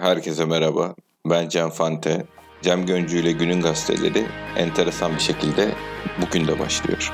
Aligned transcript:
Herkese 0.00 0.44
merhaba. 0.44 0.94
Ben 1.26 1.48
Cem 1.48 1.70
Fante. 1.70 2.26
Cem 2.62 2.86
Göncü 2.86 3.18
ile 3.18 3.32
Günün 3.32 3.60
Gazeteleri 3.60 4.26
enteresan 4.56 5.14
bir 5.14 5.20
şekilde 5.20 5.74
bugün 6.22 6.46
de 6.46 6.58
başlıyor. 6.58 7.12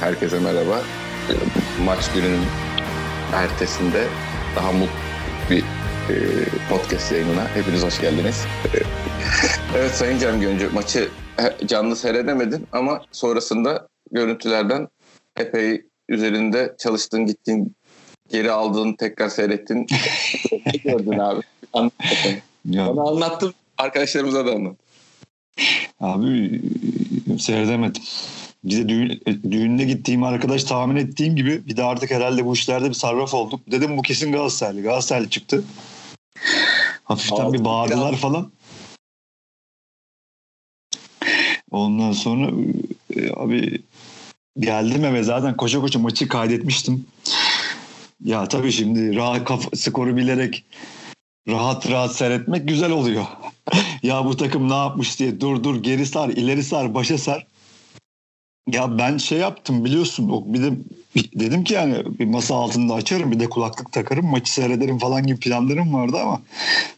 Herkese 0.00 0.38
merhaba. 0.38 0.82
Maç 1.84 2.12
gününün 2.14 2.44
ertesinde 3.32 4.06
daha 4.56 4.72
mutlu 4.72 5.09
bir 5.50 5.60
e, 5.60 6.14
podcast 6.70 7.12
yayınına 7.12 7.48
hepiniz 7.54 7.82
hoş 7.82 8.00
geldiniz. 8.00 8.44
evet 9.76 9.90
Sayın 9.90 10.18
Cem 10.18 10.40
Göncü 10.40 10.68
maçı 10.68 11.08
canlı 11.66 11.96
seyredemedim 11.96 12.66
ama 12.72 13.02
sonrasında 13.12 13.88
görüntülerden 14.12 14.88
epey 15.36 15.82
üzerinde 16.08 16.74
çalıştın 16.78 17.26
gittin 17.26 17.76
geri 18.28 18.50
aldın 18.50 18.92
tekrar 18.92 19.28
seyrettin 19.28 19.86
gördün 20.84 21.18
abi. 21.18 21.40
Bana 22.64 23.10
anlattım 23.10 23.52
arkadaşlarımıza 23.78 24.46
da 24.46 24.52
anlat. 24.52 24.76
Abi 26.00 26.60
seyredemedim. 27.38 28.02
Bir 28.64 28.76
de 28.76 28.88
düğün, 28.88 29.22
düğününe 29.50 29.84
gittiğim 29.84 30.22
arkadaş 30.22 30.64
tahmin 30.64 30.96
ettiğim 30.96 31.36
gibi 31.36 31.66
bir 31.66 31.76
de 31.76 31.84
artık 31.84 32.10
herhalde 32.10 32.44
bu 32.44 32.54
işlerde 32.54 32.88
bir 32.88 32.94
sarraf 32.94 33.34
olduk. 33.34 33.60
Dedim 33.70 33.96
bu 33.96 34.02
kesin 34.02 34.32
Galatasaraylı. 34.32 34.82
Galatasaraylı 34.82 35.28
çıktı. 35.28 35.64
Hafiften 37.04 37.36
Altın 37.36 37.52
bir 37.52 37.64
bağırdılar 37.64 38.08
biraz. 38.10 38.20
falan. 38.20 38.50
Ondan 41.70 42.12
sonra 42.12 42.50
e, 43.16 43.30
abi 43.36 43.82
geldim 44.58 45.04
eve 45.04 45.22
zaten 45.22 45.56
koşa 45.56 45.80
koşa 45.80 45.98
maçı 45.98 46.28
kaydetmiştim. 46.28 47.06
Ya 48.24 48.48
tabii 48.48 48.72
şimdi 48.72 49.16
rahat 49.16 49.44
kafa, 49.44 49.76
skoru 49.76 50.16
bilerek 50.16 50.64
rahat 51.48 51.90
rahat 51.90 52.16
seyretmek 52.16 52.68
güzel 52.68 52.90
oluyor. 52.90 53.24
ya 54.02 54.24
bu 54.24 54.36
takım 54.36 54.68
ne 54.68 54.74
yapmış 54.74 55.18
diye 55.18 55.40
dur 55.40 55.64
dur 55.64 55.82
geri 55.82 56.06
sar 56.06 56.28
ileri 56.28 56.64
sar 56.64 56.94
başa 56.94 57.18
sar. 57.18 57.46
Ya 58.72 58.98
ben 58.98 59.16
şey 59.16 59.38
yaptım 59.38 59.84
biliyorsun 59.84 60.54
bir 60.54 60.62
de 60.62 60.70
dedim 61.14 61.64
ki 61.64 61.74
yani 61.74 62.18
bir 62.18 62.24
masa 62.24 62.54
altında 62.54 62.94
açarım 62.94 63.32
bir 63.32 63.40
de 63.40 63.46
kulaklık 63.46 63.92
takarım 63.92 64.26
maçı 64.26 64.52
seyrederim 64.52 64.98
falan 64.98 65.26
gibi 65.26 65.40
planlarım 65.40 65.94
vardı 65.94 66.16
ama 66.22 66.40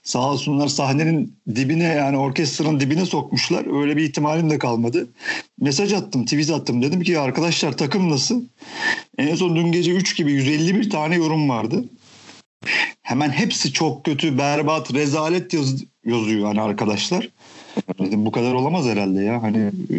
sağ 0.02 0.30
olsunlar 0.30 0.68
sahnenin 0.68 1.36
dibine 1.54 1.84
yani 1.84 2.18
orkestranın 2.18 2.80
dibine 2.80 3.06
sokmuşlar. 3.06 3.80
Öyle 3.80 3.96
bir 3.96 4.02
ihtimalim 4.02 4.50
de 4.50 4.58
kalmadı. 4.58 5.08
Mesaj 5.60 5.92
attım 5.92 6.24
tweet 6.24 6.50
attım 6.50 6.82
dedim 6.82 7.02
ki 7.02 7.18
arkadaşlar 7.18 7.76
takım 7.76 8.10
nasıl? 8.10 8.44
En 9.18 9.34
son 9.34 9.56
dün 9.56 9.72
gece 9.72 9.92
3 9.92 10.16
gibi 10.16 10.32
151 10.32 10.90
tane 10.90 11.16
yorum 11.16 11.48
vardı. 11.48 11.84
Hemen 13.02 13.30
hepsi 13.30 13.72
çok 13.72 14.04
kötü, 14.04 14.38
berbat, 14.38 14.94
rezalet 14.94 15.54
yaz, 15.54 15.84
yazıyor 16.04 16.46
hani 16.46 16.60
arkadaşlar. 16.60 17.28
Dedim 17.98 18.26
bu 18.26 18.32
kadar 18.32 18.52
olamaz 18.52 18.86
herhalde 18.86 19.20
ya. 19.22 19.42
Hani 19.42 19.58
e, 19.90 19.98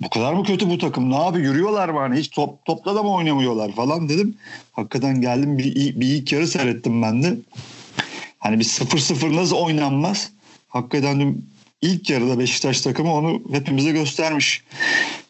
bu 0.00 0.10
kadar 0.10 0.32
mı 0.32 0.44
kötü 0.44 0.70
bu 0.70 0.78
takım? 0.78 1.10
Ne 1.10 1.16
abi 1.16 1.38
yürüyorlar 1.38 1.88
mı 1.88 1.98
hani 1.98 2.18
hiç 2.18 2.30
top, 2.30 2.64
topla 2.64 2.94
da 2.94 3.02
mı 3.02 3.14
oynamıyorlar 3.14 3.72
falan 3.72 4.08
dedim. 4.08 4.34
Hakikaten 4.72 5.20
geldim 5.20 5.58
bir, 5.58 5.74
bir 6.00 6.06
ilk 6.06 6.32
yarı 6.32 6.46
seyrettim 6.46 7.02
ben 7.02 7.22
de. 7.22 7.36
Hani 8.38 8.58
bir 8.58 8.64
sıfır 8.64 8.98
sıfır 8.98 9.36
nasıl 9.36 9.56
oynanmaz? 9.56 10.30
Hakikaten 10.68 11.20
dün 11.20 11.44
ilk 11.82 12.10
yarıda 12.10 12.38
Beşiktaş 12.38 12.80
takımı 12.80 13.14
onu 13.14 13.42
hepimize 13.50 13.90
göstermiş. 13.90 14.64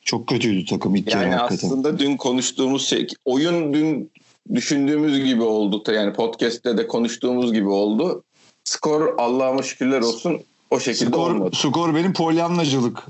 Çok 0.03 0.27
kötüydü 0.27 0.65
takım 0.65 0.97
ilk 0.97 1.13
yani 1.15 1.23
yarı 1.23 1.35
hakikaten. 1.35 1.69
aslında 1.69 1.99
dün 1.99 2.17
konuştuğumuz 2.17 2.87
şey 2.87 3.07
oyun 3.25 3.75
dün 3.75 4.11
düşündüğümüz 4.55 5.25
gibi 5.25 5.43
oldu. 5.43 5.83
Yani 5.93 6.13
podcast'te 6.13 6.79
de 6.79 6.87
konuştuğumuz 6.87 7.53
gibi 7.53 7.69
oldu. 7.69 8.23
Skor 8.65 9.15
Allah'ıma 9.19 9.63
şükürler 9.63 10.01
olsun 10.01 10.41
o 10.71 10.81
şekilde 10.81 11.11
skor, 11.11 11.31
olmadı. 11.31 11.57
Skor 11.57 11.95
benim 11.95 12.13
polyanlacılık 12.13 13.03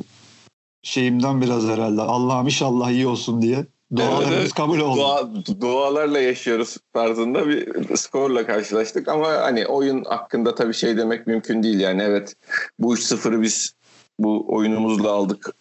şeyimden 0.83 1.41
biraz 1.41 1.65
herhalde. 1.65 2.03
Allah'ım 2.03 2.47
inşallah 2.47 2.91
iyi 2.91 3.07
olsun 3.07 3.43
diye. 3.43 3.67
Dualarımız 3.97 4.39
evet, 4.39 4.55
kabul 4.55 4.79
oldu. 4.79 4.97
Dua, 4.97 5.31
dualarla 5.61 6.21
yaşıyoruz 6.21 6.77
tarzında 6.93 7.49
bir 7.49 7.97
skorla 7.97 8.47
karşılaştık 8.47 9.09
ama 9.09 9.29
hani 9.29 9.67
oyun 9.67 10.05
hakkında 10.05 10.55
tabii 10.55 10.75
şey 10.75 10.97
demek 10.97 11.27
mümkün 11.27 11.63
değil 11.63 11.81
yani 11.81 12.03
evet 12.03 12.37
bu 12.79 12.95
3-0'ı 12.95 13.43
biz 13.43 13.75
bu 14.19 14.45
oyunumuzla 14.49 15.11
aldık 15.11 15.55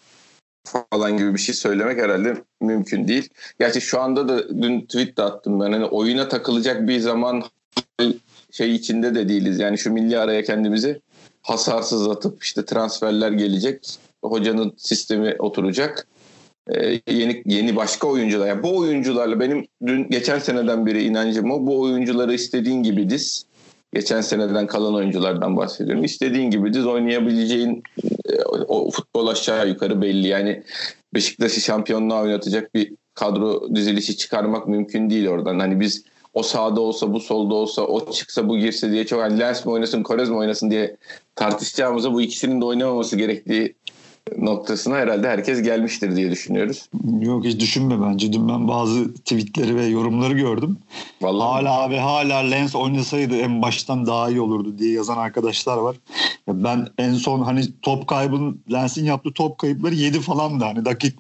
falan 0.66 1.18
gibi 1.18 1.34
bir 1.34 1.40
şey 1.40 1.56
söylemek 1.56 2.02
herhalde 2.02 2.44
mümkün 2.62 3.08
değil. 3.08 3.30
Gerçi 3.60 3.82
şu 3.82 4.02
anda 4.02 4.28
da 4.28 4.62
dün 4.62 4.82
tweet 4.82 5.18
de 5.18 5.24
attım 5.24 5.60
ben 5.60 5.72
hani 5.72 5.86
oyuna 5.86 6.28
takılacak 6.28 6.88
bir 6.88 7.00
zaman 7.00 7.44
şey 8.52 8.76
içinde 8.76 9.16
de 9.16 9.30
değiliz. 9.30 9.60
Yani 9.60 9.78
şu 9.78 9.92
milli 9.92 10.20
araya 10.20 10.44
kendimizi 10.44 11.02
hasarsız 11.46 12.08
atıp 12.08 12.44
işte 12.44 12.66
transferler 12.66 13.32
gelecek. 13.32 13.86
Hocanın 14.24 14.74
sistemi 14.78 15.36
oturacak. 15.40 16.08
Ee, 16.70 17.02
yeni 17.08 17.44
yeni 17.46 17.76
başka 17.76 18.08
oyuncular. 18.08 18.48
Yani 18.48 18.64
bu 18.64 18.78
oyuncularla 18.78 19.40
benim 19.40 19.68
dün 19.86 20.10
geçen 20.10 20.40
seneden 20.40 20.86
beri 20.86 21.04
inancım 21.04 21.52
o. 21.52 21.68
Bu 21.68 21.82
oyuncuları 21.82 22.34
istediğin 22.34 22.84
gibi 22.84 23.10
diz. 23.10 23.46
Geçen 23.94 24.22
seneden 24.22 24.68
kalan 24.68 24.94
oyunculardan 24.94 25.58
bahsediyorum. 25.58 26.04
İstediğin 26.04 26.52
gibi 26.52 26.74
diz 26.74 26.86
oynayabileceğin 26.86 27.84
e, 28.30 28.42
o 28.68 28.92
futbol 28.92 29.28
aşağı 29.28 29.68
yukarı 29.68 30.02
belli. 30.02 30.28
Yani 30.28 30.64
Beşiktaş'ı 31.14 31.62
şampiyonluğa 31.62 32.22
oynatacak 32.22 32.76
bir 32.76 32.94
kadro 33.14 33.76
dizilişi 33.76 34.18
çıkarmak 34.18 34.68
mümkün 34.68 35.10
değil 35.10 35.28
oradan. 35.28 35.60
Hani 35.60 35.80
biz 35.80 36.04
o 36.36 36.44
sağda 36.44 36.82
olsa 36.82 37.14
bu 37.14 37.20
solda 37.20 37.54
olsa 37.56 37.82
o 37.82 38.12
çıksa 38.12 38.50
bu 38.50 38.58
girse 38.58 38.92
diye 38.92 39.06
çok 39.06 39.22
hani 39.22 39.40
Lens 39.40 39.66
mi 39.66 39.72
oynasın 39.72 40.04
Korez 40.04 40.30
mi 40.30 40.36
oynasın 40.36 40.72
diye 40.72 40.96
tartışacağımıza 41.36 42.14
bu 42.14 42.22
ikisinin 42.22 42.62
de 42.62 42.66
oynamaması 42.66 43.18
gerektiği 43.18 43.76
noktasına 44.38 44.96
herhalde 44.96 45.28
herkes 45.28 45.62
gelmiştir 45.62 46.16
diye 46.16 46.32
düşünüyoruz. 46.32 46.90
Yok 47.22 47.46
hiç 47.46 47.60
düşünme 47.60 48.02
bence. 48.02 48.34
Dün 48.34 48.50
ben 48.50 48.68
bazı 48.68 49.14
tweetleri 49.14 49.76
ve 49.76 49.86
yorumları 49.86 50.34
gördüm. 50.34 50.78
Vallahi 51.22 51.48
hala 51.48 51.82
abi 51.82 51.96
hala 51.96 52.38
Lens 52.38 52.76
oynasaydı 52.76 53.36
en 53.36 53.62
baştan 53.62 54.06
daha 54.06 54.30
iyi 54.30 54.42
olurdu 54.42 54.80
diye 54.80 54.92
yazan 54.92 55.18
arkadaşlar 55.18 55.78
var. 55.78 55.96
Ya 56.48 56.64
ben 56.64 56.88
en 56.98 57.14
son 57.14 57.42
hani 57.42 57.62
top 57.82 58.08
kaybın 58.08 58.62
Lens'in 58.72 59.06
yaptığı 59.06 59.34
top 59.34 59.58
kayıpları 59.58 59.96
7 59.96 60.20
falan 60.20 60.60
da 60.60 60.68
hani 60.68 60.86
dakik 60.86 61.16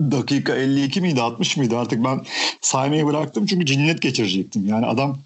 dakika 0.00 0.54
52 0.54 1.00
miydi 1.00 1.22
60 1.22 1.56
mıydı 1.56 1.78
artık 1.78 2.04
ben 2.04 2.24
saymayı 2.60 3.06
bıraktım 3.06 3.46
çünkü 3.46 3.66
cinnet 3.66 4.02
geçirecektim. 4.02 4.66
Yani 4.66 4.86
adam 4.86 5.18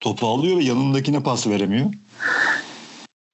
topu 0.00 0.26
alıyor 0.26 0.58
ve 0.58 0.64
yanındakine 0.64 1.22
pas 1.22 1.46
veremiyor. 1.46 1.86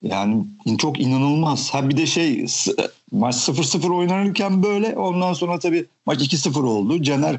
Yani 0.03 0.44
çok 0.78 1.00
inanılmaz. 1.00 1.70
Ha 1.70 1.88
bir 1.88 1.97
de 1.97 2.06
şey 2.06 2.47
maç 3.12 3.34
0-0 3.34 3.94
oynanırken 3.94 4.62
böyle 4.62 4.97
ondan 4.97 5.32
sonra 5.32 5.59
tabii 5.59 5.86
maç 6.06 6.20
2-0 6.20 6.62
oldu. 6.62 7.03
Caner 7.03 7.34
e, 7.34 7.38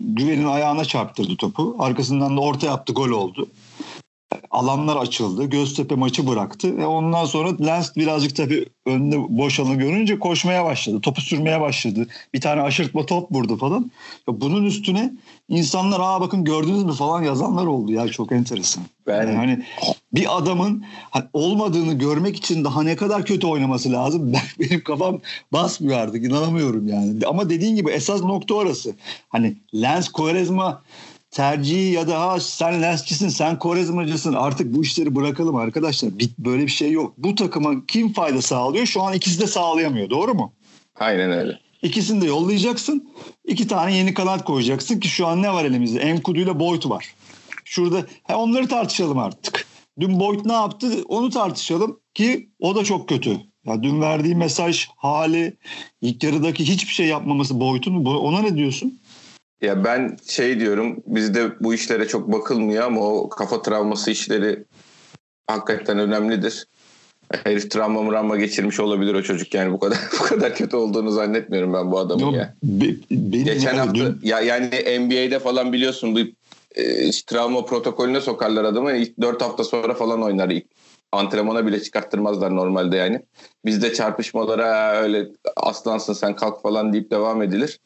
Güven'in 0.00 0.46
ayağına 0.46 0.84
çarptırdı 0.84 1.36
topu. 1.36 1.76
Arkasından 1.78 2.36
da 2.36 2.40
orta 2.40 2.66
yaptı 2.66 2.92
gol 2.92 3.10
oldu 3.10 3.48
alanlar 4.50 4.96
açıldı. 4.96 5.44
Göztepe 5.44 5.94
maçı 5.94 6.26
bıraktı. 6.26 6.76
Ve 6.76 6.86
ondan 6.86 7.24
sonra 7.24 7.56
Lens 7.66 7.96
birazcık 7.96 8.36
tabii 8.36 8.66
önünde 8.86 9.16
boş 9.28 9.60
alanı 9.60 9.74
görünce 9.74 10.18
koşmaya 10.18 10.64
başladı. 10.64 11.00
Topu 11.00 11.20
sürmeye 11.20 11.60
başladı. 11.60 12.06
Bir 12.34 12.40
tane 12.40 12.62
aşırtma 12.62 13.06
top 13.06 13.32
vurdu 13.32 13.56
falan. 13.56 13.90
Ya 14.28 14.40
bunun 14.40 14.64
üstüne 14.64 15.12
insanlar 15.48 16.00
aa 16.02 16.20
bakın 16.20 16.44
gördünüz 16.44 16.84
mü 16.84 16.92
falan 16.92 17.22
yazanlar 17.22 17.66
oldu 17.66 17.92
ya 17.92 18.08
çok 18.08 18.32
enteresan. 18.32 18.84
Yani 19.08 19.32
hani 19.32 19.62
bir 20.14 20.36
adamın 20.38 20.84
hani 21.10 21.24
olmadığını 21.32 21.94
görmek 21.94 22.36
için 22.36 22.64
daha 22.64 22.82
ne 22.82 22.96
kadar 22.96 23.24
kötü 23.24 23.46
oynaması 23.46 23.92
lazım. 23.92 24.32
Ben, 24.34 24.40
benim 24.60 24.84
kafam 24.84 25.20
basmıyor 25.52 25.98
artık 25.98 26.24
inanamıyorum 26.24 26.88
yani. 26.88 27.26
Ama 27.26 27.50
dediğin 27.50 27.76
gibi 27.76 27.90
esas 27.90 28.22
nokta 28.22 28.54
orası. 28.54 28.94
Hani 29.28 29.56
Lens 29.74 30.08
Quaresma 30.08 30.82
tercihi 31.34 31.92
ya 31.92 32.08
da 32.08 32.20
ha 32.20 32.40
sen 32.40 32.82
Lensçisin 32.82 33.28
sen 33.28 33.58
Korezmacısın 33.58 34.32
artık 34.32 34.74
bu 34.74 34.82
işleri 34.82 35.14
bırakalım 35.14 35.56
arkadaşlar. 35.56 36.10
Böyle 36.38 36.62
bir 36.62 36.70
şey 36.70 36.92
yok. 36.92 37.14
Bu 37.18 37.34
takıma 37.34 37.86
kim 37.86 38.12
fayda 38.12 38.42
sağlıyor? 38.42 38.86
Şu 38.86 39.02
an 39.02 39.14
ikisi 39.14 39.40
de 39.40 39.46
sağlayamıyor. 39.46 40.10
Doğru 40.10 40.34
mu? 40.34 40.52
Aynen 40.96 41.30
öyle. 41.30 41.58
İkisini 41.82 42.20
de 42.20 42.26
yollayacaksın. 42.26 43.10
İki 43.44 43.68
tane 43.68 43.96
yeni 43.96 44.14
kanat 44.14 44.44
koyacaksın 44.44 45.00
ki 45.00 45.08
şu 45.08 45.26
an 45.26 45.42
ne 45.42 45.52
var 45.52 45.64
elimizde? 45.64 46.00
Enkudu 46.00 46.38
ile 46.38 46.58
Boyd 46.58 46.90
var. 46.90 47.14
Şurada 47.64 48.06
he 48.24 48.34
onları 48.34 48.68
tartışalım 48.68 49.18
artık. 49.18 49.66
Dün 50.00 50.20
Boyd 50.20 50.40
ne 50.44 50.52
yaptı 50.52 50.88
onu 51.08 51.30
tartışalım 51.30 52.00
ki 52.14 52.48
o 52.60 52.76
da 52.76 52.84
çok 52.84 53.08
kötü. 53.08 53.40
Ya 53.66 53.82
dün 53.82 54.00
verdiği 54.00 54.34
mesaj 54.34 54.88
hali 54.96 55.56
ilk 56.00 56.22
yarıdaki 56.22 56.68
hiçbir 56.68 56.92
şey 56.92 57.06
yapmaması 57.06 57.60
Boyd'un 57.60 58.04
ona 58.04 58.40
ne 58.40 58.56
diyorsun? 58.56 58.98
Ya 59.62 59.84
ben 59.84 60.16
şey 60.28 60.60
diyorum 60.60 61.02
bizde 61.06 61.60
bu 61.60 61.74
işlere 61.74 62.08
çok 62.08 62.32
bakılmıyor 62.32 62.84
ama 62.84 63.00
o 63.00 63.28
kafa 63.28 63.62
travması 63.62 64.10
işleri 64.10 64.64
hakikaten 65.46 65.98
önemlidir. 65.98 66.66
Herif 67.44 67.70
travma 67.70 68.02
mravma 68.02 68.36
geçirmiş 68.36 68.80
olabilir 68.80 69.14
o 69.14 69.22
çocuk 69.22 69.54
yani 69.54 69.72
bu 69.72 69.78
kadar 69.78 69.98
bu 70.20 70.22
kadar 70.22 70.54
kötü 70.54 70.76
olduğunu 70.76 71.10
zannetmiyorum 71.10 71.72
ben 71.72 71.92
bu 71.92 71.98
adamın 71.98 72.22
Yok, 72.22 72.34
ya. 72.34 72.54
Be, 72.62 72.86
benim 73.10 73.44
Geçen 73.44 73.76
hafta 73.76 73.94
dün... 73.94 74.20
ya 74.22 74.40
yani 74.40 74.66
NBA'de 75.00 75.38
falan 75.38 75.72
biliyorsun 75.72 76.14
bu 76.14 76.18
e, 76.74 77.10
travma 77.10 77.64
protokolüne 77.64 78.20
sokarlar 78.20 78.64
adamı. 78.64 78.92
İlk 78.92 79.20
4 79.20 79.42
hafta 79.42 79.64
sonra 79.64 79.94
falan 79.94 80.22
oynar. 80.22 80.48
İlk 80.48 80.66
antrenmana 81.12 81.66
bile 81.66 81.82
çıkarttırmazlar 81.82 82.56
normalde 82.56 82.96
yani. 82.96 83.22
Bizde 83.64 83.92
çarpışmalara 83.92 84.96
öyle 84.96 85.28
aslansın 85.56 86.12
sen 86.12 86.36
kalk 86.36 86.62
falan 86.62 86.92
deyip 86.92 87.10
devam 87.10 87.42
edilir. 87.42 87.80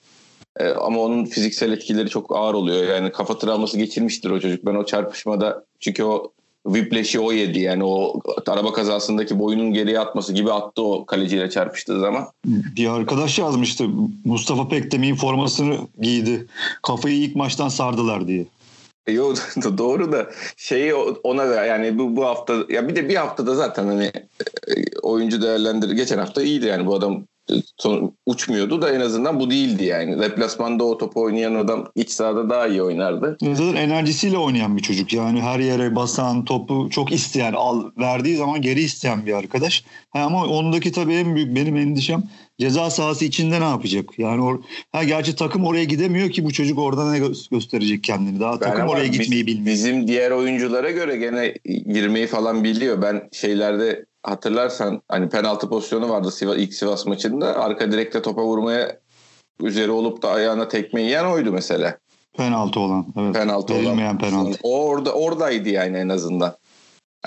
Ee, 0.59 0.69
ama 0.69 1.01
onun 1.01 1.25
fiziksel 1.25 1.73
etkileri 1.73 2.09
çok 2.09 2.37
ağır 2.37 2.55
oluyor. 2.55 2.85
Yani 2.85 3.13
kafa 3.13 3.39
travması 3.39 3.79
geçirmiştir 3.79 4.31
o 4.31 4.41
çocuk. 4.41 4.67
Ben 4.67 4.75
o 4.75 4.87
çarpışmada 4.87 5.65
çünkü 5.81 6.05
o 6.05 6.33
Whiplash'i 6.67 7.21
o 7.21 7.33
yedi. 7.33 7.61
Yani 7.61 7.85
o 7.85 8.21
araba 8.47 8.73
kazasındaki 8.73 9.39
boyunun 9.39 9.73
geriye 9.73 10.01
atması 10.01 10.33
gibi 10.33 10.53
attı 10.53 10.83
o 10.83 11.07
kaleciyle 11.07 11.51
çarpıştığı 11.51 12.01
zaman. 12.01 12.29
Bir 12.47 12.89
arkadaş 12.89 13.39
yazmıştı. 13.39 13.85
Mustafa 14.25 14.69
Pekdemir'in 14.69 15.15
formasını 15.15 15.77
giydi. 16.01 16.47
Kafayı 16.83 17.17
ilk 17.17 17.37
maçtan 17.37 17.69
sardılar 17.69 18.29
diye. 18.29 18.47
E, 19.07 19.13
yo 19.13 19.35
doğru 19.79 20.13
da 20.13 20.31
şeyi 20.57 20.95
ona 20.95 21.45
yani 21.45 21.99
bu 21.99 22.17
bu 22.17 22.25
hafta 22.25 22.57
ya 22.69 22.89
bir 22.89 22.97
de 22.97 23.09
bir 23.09 23.17
haftada 23.17 23.55
zaten 23.55 23.87
hani 23.87 24.13
e, 24.69 24.99
oyuncu 25.03 25.43
değerlendir 25.43 25.91
geçen 25.91 26.19
hafta 26.19 26.43
iyiydi 26.43 26.67
yani 26.67 26.87
bu 26.87 26.95
adam 26.95 27.25
uçmuyordu 28.27 28.83
da 28.83 28.93
en 28.93 29.01
azından 29.01 29.41
bu 29.41 29.51
değildi 29.51 29.85
yani. 29.85 30.21
Deplasmanda 30.21 30.85
o 30.85 30.99
topu 30.99 31.23
oynayan 31.23 31.55
adam 31.55 31.87
iç 31.95 32.11
sahada 32.11 32.51
daha 32.51 32.67
iyi 32.67 32.83
oynardı. 32.83 33.37
Zaten 33.43 33.75
enerjisiyle 33.75 34.39
oynayan 34.39 34.77
bir 34.77 34.83
çocuk. 34.83 35.13
Yani 35.13 35.41
her 35.41 35.59
yere 35.59 35.97
basan, 35.97 36.45
topu 36.45 36.89
çok 36.91 37.13
isteyen, 37.13 37.53
al, 37.53 37.85
verdiği 37.99 38.37
zaman 38.37 38.63
geri 38.63 38.81
isteyen 38.81 39.27
bir 39.27 39.33
arkadaş. 39.33 39.85
Ha, 40.11 40.21
ama 40.21 40.47
ondaki 40.47 40.93
tabii 40.93 41.15
en 41.15 41.35
büyük 41.35 41.57
benim 41.57 41.77
endişem 41.77 42.23
ceza 42.59 42.91
sahası 42.91 43.25
içinde 43.25 43.61
ne 43.61 43.65
yapacak? 43.65 44.19
Yani 44.19 44.43
or 44.43 44.61
ha 44.93 45.05
gerçi 45.05 45.37
takım 45.37 45.65
oraya 45.65 45.85
gidemiyor 45.85 46.31
ki 46.31 46.45
bu 46.45 46.53
çocuk 46.53 46.79
orada 46.79 47.11
ne 47.11 47.19
gö- 47.19 47.51
gösterecek 47.51 48.05
kendini. 48.05 48.41
Daha 48.41 48.61
ben 48.61 48.71
takım 48.71 48.89
oraya 48.89 49.07
gitmeyi 49.07 49.47
bilmiyor. 49.47 49.67
Bizim 49.67 50.09
diğer 50.09 50.31
oyunculara 50.31 50.91
göre 50.91 51.17
gene 51.17 51.55
girmeyi 51.93 52.27
falan 52.27 52.65
biliyor. 52.65 53.03
Ben 53.03 53.29
şeylerde 53.33 54.05
hatırlarsan 54.23 55.03
hani 55.09 55.29
penaltı 55.29 55.69
pozisyonu 55.69 56.09
vardı 56.09 56.31
Sivas, 56.31 56.57
ilk 56.57 56.75
Sivas 56.75 57.07
maçında. 57.07 57.57
Arka 57.59 57.93
direkte 57.93 58.23
topa 58.23 58.43
vurmaya 58.43 58.99
üzeri 59.63 59.91
olup 59.91 60.23
da 60.23 60.31
ayağına 60.31 60.69
tekme 60.69 61.03
yiyen 61.03 61.25
oydu 61.25 61.53
mesela. 61.53 61.99
Penaltı 62.37 62.81
olan. 62.81 63.07
Evet. 63.17 63.35
Penaltı 63.35 63.75
Verilmeyen 63.75 64.09
olan. 64.09 64.19
penaltı. 64.19 64.59
O 64.63 64.87
orada 64.87 65.13
oradaydı 65.13 65.69
yani 65.69 65.97
en 65.97 66.09
azından. 66.09 66.57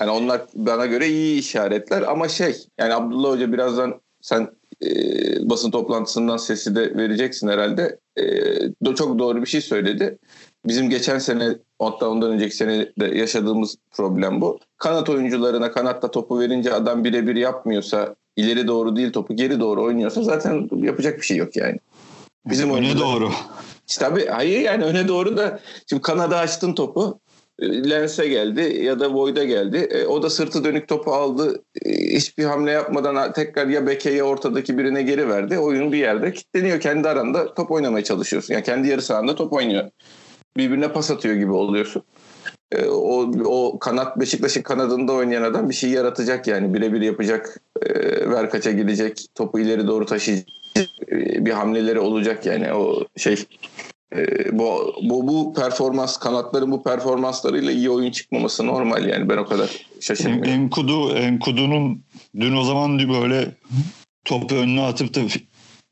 Yani 0.00 0.10
onlar 0.10 0.42
bana 0.54 0.86
göre 0.86 1.08
iyi 1.08 1.40
işaretler 1.40 2.02
ama 2.02 2.28
şey 2.28 2.56
yani 2.78 2.94
Abdullah 2.94 3.30
Hoca 3.30 3.52
birazdan 3.52 4.00
sen 4.22 4.48
e, 4.84 4.88
basın 5.50 5.70
toplantısından 5.70 6.36
sesi 6.36 6.76
de 6.76 6.96
vereceksin 6.96 7.48
herhalde. 7.48 7.98
E, 8.84 8.94
çok 8.94 9.18
doğru 9.18 9.42
bir 9.42 9.46
şey 9.46 9.60
söyledi. 9.60 10.18
Bizim 10.66 10.90
geçen 10.90 11.18
sene 11.18 11.48
hatta 11.78 12.08
ondan 12.08 12.30
önceki 12.30 12.56
sene 12.56 12.92
de 13.00 13.06
yaşadığımız 13.06 13.76
problem 13.90 14.40
bu. 14.40 14.58
Kanat 14.82 15.08
oyuncularına 15.08 15.72
kanatta 15.72 16.10
topu 16.10 16.40
verince 16.40 16.72
adam 16.72 17.04
birebir 17.04 17.36
yapmıyorsa 17.36 18.14
ileri 18.36 18.68
doğru 18.68 18.96
değil 18.96 19.12
topu 19.12 19.36
geri 19.36 19.60
doğru 19.60 19.82
oynuyorsa 19.82 20.22
zaten 20.22 20.68
yapacak 20.76 21.16
bir 21.16 21.26
şey 21.26 21.36
yok 21.36 21.56
yani. 21.56 21.78
Bizim 22.46 22.74
öne 22.74 22.98
doğru. 22.98 23.30
İşte 23.88 24.04
tabii 24.04 24.26
hayır 24.26 24.60
yani 24.60 24.84
öne 24.84 25.08
doğru 25.08 25.36
da 25.36 25.60
şimdi 25.86 26.02
kanada 26.02 26.38
açtın 26.38 26.72
topu 26.72 27.20
Lens'e 27.62 28.28
geldi 28.28 28.80
ya 28.82 29.00
da 29.00 29.14
Void'a 29.14 29.44
geldi. 29.44 29.76
E, 29.76 30.06
o 30.06 30.22
da 30.22 30.30
sırtı 30.30 30.64
dönük 30.64 30.88
topu 30.88 31.12
aldı. 31.12 31.62
E, 31.84 31.90
hiçbir 32.16 32.44
hamle 32.44 32.70
yapmadan 32.70 33.32
tekrar 33.32 33.66
ya 33.66 33.86
beke 33.86 34.10
ya 34.10 34.24
ortadaki 34.24 34.78
birine 34.78 35.02
geri 35.02 35.28
verdi. 35.28 35.58
Oyun 35.58 35.92
bir 35.92 35.98
yerde 35.98 36.32
kilitleniyor. 36.32 36.80
Kendi 36.80 37.08
aranda 37.08 37.54
top 37.54 37.70
oynamaya 37.70 38.04
çalışıyorsun. 38.04 38.54
Yani 38.54 38.64
kendi 38.64 38.88
yarı 38.88 39.02
sahanda 39.02 39.34
top 39.34 39.52
oynuyor 39.52 39.90
birbirine 40.56 40.92
pas 40.92 41.10
atıyor 41.10 41.34
gibi 41.34 41.52
oluyorsun. 41.52 42.02
E, 42.72 42.86
o, 42.86 43.32
o 43.44 43.78
kanat 43.78 44.20
Beşiktaş'ın 44.20 44.62
kanadında 44.62 45.12
oynayan 45.12 45.42
adam 45.42 45.68
bir 45.68 45.74
şey 45.74 45.90
yaratacak 45.90 46.46
yani. 46.46 46.74
Birebir 46.74 47.00
yapacak 47.00 47.60
e, 47.82 47.90
ver 48.30 48.50
kaça 48.50 48.72
gidecek 48.72 49.26
topu 49.34 49.58
ileri 49.58 49.86
doğru 49.86 50.06
taşıyacak. 50.06 50.46
E, 51.12 51.46
bir 51.46 51.50
hamleleri 51.50 52.00
olacak 52.00 52.46
yani. 52.46 52.72
O 52.72 53.04
şey 53.16 53.44
e, 54.16 54.26
bu, 54.58 54.94
bu 55.02 55.28
bu 55.28 55.54
performans 55.54 56.16
kanatların 56.16 56.72
bu 56.72 56.82
performanslarıyla 56.82 57.72
iyi 57.72 57.90
oyun 57.90 58.10
çıkmaması 58.10 58.66
normal 58.66 59.08
yani. 59.08 59.28
Ben 59.28 59.36
o 59.36 59.46
kadar 59.46 59.86
şaşırmıyorum. 60.00 60.50
Enkudu 60.50 61.10
Enkudu'nun 61.10 62.04
dün 62.40 62.56
o 62.56 62.64
zaman 62.64 62.98
böyle 62.98 63.54
topu 64.24 64.54
önüne 64.54 64.82
atıp 64.82 65.14
da 65.14 65.20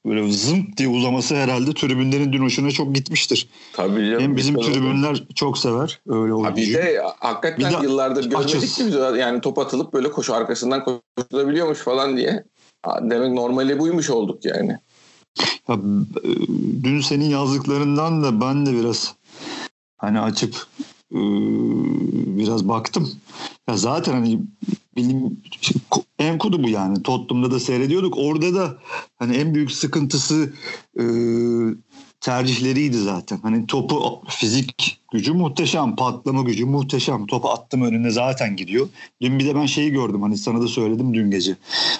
böyle 0.06 0.32
zımp 0.32 0.76
diye 0.76 0.88
uzaması 0.88 1.36
herhalde 1.36 1.74
tribünlerin 1.74 2.32
dün 2.32 2.42
hoşuna 2.42 2.70
çok 2.70 2.94
gitmiştir. 2.94 3.48
Tabii 3.72 4.06
canım. 4.06 4.20
Hem 4.20 4.36
bizim 4.36 4.60
tribünler 4.60 5.10
oldu. 5.10 5.26
çok 5.34 5.58
sever 5.58 6.00
öyle 6.08 6.34
oyuncuyu. 6.34 6.66
Bir 6.66 6.74
de 6.74 7.02
hakikaten 7.18 7.58
bir 7.58 7.78
de 7.78 7.82
yıllardır 7.82 8.30
görmedik 8.30 8.74
ki 8.74 8.86
biz 8.86 8.94
yani 8.94 9.40
top 9.40 9.58
atılıp 9.58 9.92
böyle 9.92 10.10
koşu 10.10 10.34
arkasından 10.34 11.00
koşulabiliyormuş 11.16 11.78
falan 11.78 12.16
diye. 12.16 12.44
Demek 13.02 13.32
normali 13.32 13.78
buymuş 13.78 14.10
olduk 14.10 14.44
yani. 14.44 14.78
Ya, 15.68 15.74
e, 16.24 16.30
dün 16.84 17.00
senin 17.00 17.24
yazdıklarından 17.24 18.22
da 18.22 18.40
ben 18.40 18.66
de 18.66 18.72
biraz 18.72 19.14
hani 19.96 20.20
açıp 20.20 20.66
e, 21.12 21.20
biraz 22.38 22.68
baktım. 22.68 23.10
Ya 23.70 23.76
zaten 23.76 24.12
hani 24.12 24.40
bilim 24.96 25.42
enkodu 26.18 26.62
bu 26.62 26.68
yani. 26.68 27.02
Tottenham'da 27.02 27.50
da 27.50 27.60
seyrediyorduk. 27.60 28.14
Orada 28.18 28.54
da 28.54 28.78
hani 29.18 29.36
en 29.36 29.54
büyük 29.54 29.72
sıkıntısı 29.72 30.52
e, 31.00 31.04
tercihleriydi 32.20 32.98
zaten. 32.98 33.38
Hani 33.42 33.66
topu 33.66 34.22
fizik 34.28 34.99
gücü 35.12 35.32
muhteşem, 35.32 35.96
patlama 35.96 36.42
gücü 36.42 36.64
muhteşem. 36.64 37.26
Topu 37.26 37.50
attım 37.50 37.82
önüne 37.82 38.10
zaten 38.10 38.56
gidiyor. 38.56 38.88
Dün 39.20 39.38
bir 39.38 39.46
de 39.46 39.54
ben 39.54 39.66
şeyi 39.66 39.90
gördüm 39.90 40.22
hani 40.22 40.38
sana 40.38 40.62
da 40.62 40.68
söyledim 40.68 41.14
dün 41.14 41.30
gece. 41.30 41.56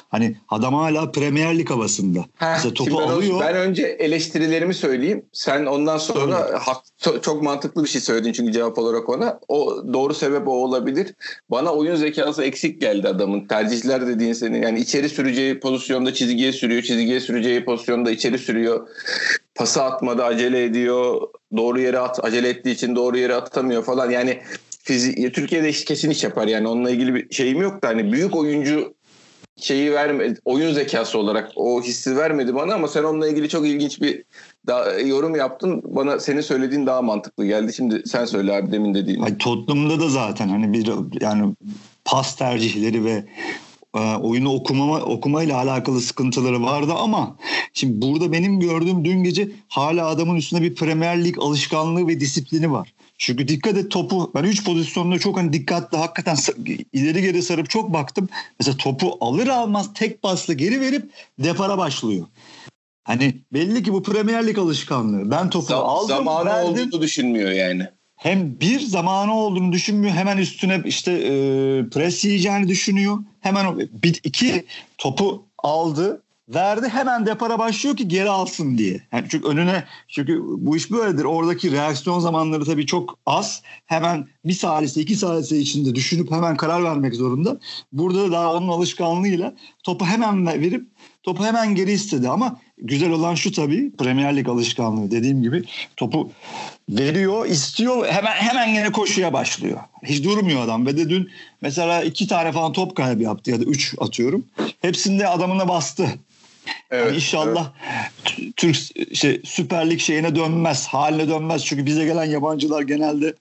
Hani 0.08 0.36
adam 0.48 0.74
hala 0.74 1.10
Premier 1.12 1.58
Lig 1.58 1.70
havasında. 1.70 2.18
Heh, 2.18 2.46
Mesela 2.54 2.74
topu 2.74 2.98
ben 2.98 3.08
alıyor. 3.08 3.40
Ben 3.40 3.54
önce 3.54 3.82
eleştirilerimi 3.82 4.74
söyleyeyim. 4.74 5.24
Sen 5.32 5.66
ondan 5.66 5.98
sonra 5.98 6.60
hak, 6.62 6.76
çok 7.22 7.42
mantıklı 7.42 7.84
bir 7.84 7.88
şey 7.88 8.00
söyledin 8.00 8.32
çünkü 8.32 8.52
cevap 8.52 8.78
olarak 8.78 9.08
ona. 9.08 9.40
O 9.48 9.84
doğru 9.92 10.14
sebep 10.14 10.48
o 10.48 10.52
olabilir. 10.52 11.14
Bana 11.50 11.72
oyun 11.72 11.96
zekası 11.96 12.44
eksik 12.44 12.80
geldi 12.80 13.08
adamın. 13.08 13.46
Tercihler 13.46 14.06
dediğin 14.06 14.32
senin 14.32 14.62
yani 14.62 14.80
içeri 14.80 15.08
süreceği 15.08 15.60
pozisyonda 15.60 16.14
çizgiye 16.14 16.52
sürüyor. 16.52 16.82
Çizgiye 16.82 17.20
süreceği 17.20 17.64
pozisyonda 17.64 18.10
içeri 18.10 18.38
sürüyor 18.38 18.88
pası 19.54 19.82
atmada 19.82 20.24
acele 20.24 20.64
ediyor. 20.64 21.20
Doğru 21.56 21.80
yere 21.80 21.98
at, 21.98 22.24
acele 22.24 22.48
ettiği 22.48 22.70
için 22.70 22.96
doğru 22.96 23.18
yere 23.18 23.34
atamıyor 23.34 23.84
falan. 23.84 24.10
Yani 24.10 24.38
fizik, 24.82 25.34
Türkiye'de 25.34 25.68
iş, 25.68 25.84
kesin 25.84 26.10
iş 26.10 26.24
yapar 26.24 26.46
yani 26.46 26.68
onunla 26.68 26.90
ilgili 26.90 27.14
bir 27.14 27.34
şeyim 27.34 27.62
yok 27.62 27.82
da 27.82 27.88
hani 27.88 28.12
büyük 28.12 28.36
oyuncu 28.36 28.94
şeyi 29.56 29.92
verme 29.92 30.34
oyun 30.44 30.72
zekası 30.72 31.18
olarak 31.18 31.52
o 31.56 31.82
hissi 31.82 32.16
vermedi 32.16 32.54
bana 32.54 32.74
ama 32.74 32.88
sen 32.88 33.04
onunla 33.04 33.28
ilgili 33.28 33.48
çok 33.48 33.66
ilginç 33.66 34.00
bir 34.00 34.24
da, 34.66 35.00
yorum 35.00 35.36
yaptın. 35.36 35.82
Bana 35.84 36.20
senin 36.20 36.40
söylediğin 36.40 36.86
daha 36.86 37.02
mantıklı 37.02 37.46
geldi. 37.46 37.72
Şimdi 37.72 38.02
sen 38.06 38.24
söyle 38.24 38.52
abi 38.52 38.72
demin 38.72 38.94
dediğin. 38.94 39.22
Ay, 39.22 39.38
Tottenham'da 39.38 40.00
da 40.00 40.08
zaten 40.08 40.48
hani 40.48 40.72
bir 40.72 40.92
yani 41.20 41.54
pas 42.04 42.36
tercihleri 42.36 43.04
ve 43.04 43.24
oyunu 43.98 44.52
okuma 44.54 45.00
okumayla 45.00 45.56
alakalı 45.56 46.00
sıkıntıları 46.00 46.62
vardı 46.62 46.92
ama 46.98 47.36
şimdi 47.72 48.02
burada 48.06 48.32
benim 48.32 48.60
gördüğüm 48.60 49.04
dün 49.04 49.24
gece 49.24 49.48
hala 49.68 50.06
adamın 50.06 50.36
üstünde 50.36 50.62
bir 50.62 50.74
Premier 50.74 51.24
Lig 51.24 51.38
alışkanlığı 51.38 52.08
ve 52.08 52.20
disiplini 52.20 52.72
var. 52.72 52.92
Çünkü 53.18 53.48
dikkat 53.48 53.76
et 53.76 53.90
topu 53.90 54.30
ben 54.34 54.44
3 54.44 54.64
pozisyonda 54.64 55.18
çok 55.18 55.36
hani 55.36 55.52
dikkatli 55.52 55.98
hakikaten 55.98 56.36
ileri 56.92 57.22
geri 57.22 57.42
sarıp 57.42 57.70
çok 57.70 57.92
baktım. 57.92 58.28
Mesela 58.60 58.76
topu 58.76 59.18
alır 59.20 59.46
almaz 59.48 59.90
tek 59.94 60.22
pasla 60.22 60.54
geri 60.54 60.80
verip 60.80 61.10
depara 61.38 61.78
başlıyor. 61.78 62.26
Hani 63.04 63.34
belli 63.52 63.82
ki 63.82 63.92
bu 63.92 64.02
Premier 64.02 64.46
Lig 64.46 64.58
alışkanlığı. 64.58 65.30
Ben 65.30 65.50
topu 65.50 65.66
Zam- 65.66 65.84
aldım 65.84 66.08
Zamanı 66.08 66.44
verdim. 66.46 66.72
olduğunu 66.72 67.02
düşünmüyor 67.02 67.50
yani 67.50 67.86
hem 68.20 68.60
bir 68.60 68.80
zamanı 68.80 69.34
olduğunu 69.34 69.72
düşünmüyor. 69.72 70.14
Hemen 70.14 70.38
üstüne 70.38 70.82
işte 70.84 71.12
e, 71.12 71.30
pres 71.90 72.24
yiyeceğini 72.24 72.68
düşünüyor. 72.68 73.18
Hemen 73.40 73.78
bir, 73.78 74.20
iki 74.24 74.64
topu 74.98 75.44
aldı 75.58 76.22
verdi 76.54 76.88
hemen 76.88 77.26
depara 77.26 77.58
başlıyor 77.58 77.96
ki 77.96 78.08
geri 78.08 78.30
alsın 78.30 78.78
diye. 78.78 79.00
Yani 79.12 79.26
çünkü 79.30 79.48
önüne 79.48 79.84
çünkü 80.08 80.40
bu 80.42 80.76
iş 80.76 80.90
böyledir. 80.90 81.24
Oradaki 81.24 81.72
reaksiyon 81.72 82.20
zamanları 82.20 82.64
tabii 82.64 82.86
çok 82.86 83.18
az. 83.26 83.62
Hemen 83.86 84.28
bir 84.44 84.52
salise 84.52 85.00
iki 85.00 85.16
salise 85.16 85.58
içinde 85.58 85.94
düşünüp 85.94 86.30
hemen 86.30 86.56
karar 86.56 86.84
vermek 86.84 87.14
zorunda. 87.14 87.60
Burada 87.92 88.22
da 88.28 88.32
daha 88.32 88.54
onun 88.54 88.68
alışkanlığıyla 88.68 89.54
topu 89.82 90.04
hemen 90.04 90.46
verip 90.46 90.88
topu 91.22 91.44
hemen 91.44 91.74
geri 91.74 91.92
istedi 91.92 92.28
ama 92.28 92.60
güzel 92.82 93.10
olan 93.10 93.34
şu 93.34 93.52
tabii 93.52 93.90
Premier 93.90 94.36
Lig 94.36 94.48
alışkanlığı 94.48 95.10
dediğim 95.10 95.42
gibi 95.42 95.62
topu 95.96 96.30
veriyor, 96.88 97.46
istiyor 97.46 98.06
hemen 98.06 98.32
hemen 98.32 98.68
yine 98.68 98.92
koşuya 98.92 99.32
başlıyor. 99.32 99.78
Hiç 100.02 100.24
durmuyor 100.24 100.64
adam 100.64 100.86
ve 100.86 100.96
de 100.96 101.10
dün 101.10 101.30
mesela 101.60 102.02
iki 102.02 102.26
tane 102.26 102.52
falan 102.52 102.72
top 102.72 102.96
kaybı 102.96 103.22
yaptı 103.22 103.50
ya 103.50 103.60
da 103.60 103.64
üç 103.64 103.94
atıyorum. 103.98 104.44
Hepsinde 104.82 105.28
adamına 105.28 105.68
bastı. 105.68 106.06
Evet, 106.90 107.06
yani 107.06 107.16
inşallah 107.16 107.72
evet. 108.38 108.52
Türk 108.56 108.76
şey 109.16 109.40
Süper 109.44 109.90
Lig 109.90 110.00
şeyine 110.00 110.36
dönmez, 110.36 110.86
haline 110.86 111.28
dönmez. 111.28 111.64
Çünkü 111.64 111.86
bize 111.86 112.04
gelen 112.04 112.24
yabancılar 112.24 112.82
genelde 112.82 113.34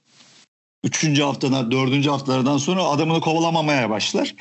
üçüncü 0.84 1.24
haftadan, 1.24 1.72
dördüncü 1.72 2.10
haftalardan 2.10 2.58
sonra 2.58 2.84
adamını 2.84 3.22
kovalamamaya 3.22 3.90
başlar. 3.90 4.36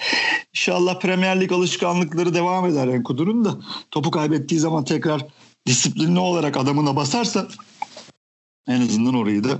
İnşallah 0.55 1.01
Premier 1.01 1.41
Lig 1.41 1.53
alışkanlıkları 1.53 2.35
devam 2.35 2.67
eder 2.67 2.89
Enkudu'nun 2.89 3.45
da 3.45 3.55
topu 3.91 4.11
kaybettiği 4.11 4.61
zaman 4.61 4.85
tekrar 4.85 5.27
disiplinli 5.67 6.19
olarak 6.19 6.57
adamına 6.57 6.97
basarsa 6.97 7.49
en 8.69 8.81
azından 8.81 9.15
orayı 9.15 9.45
da 9.45 9.59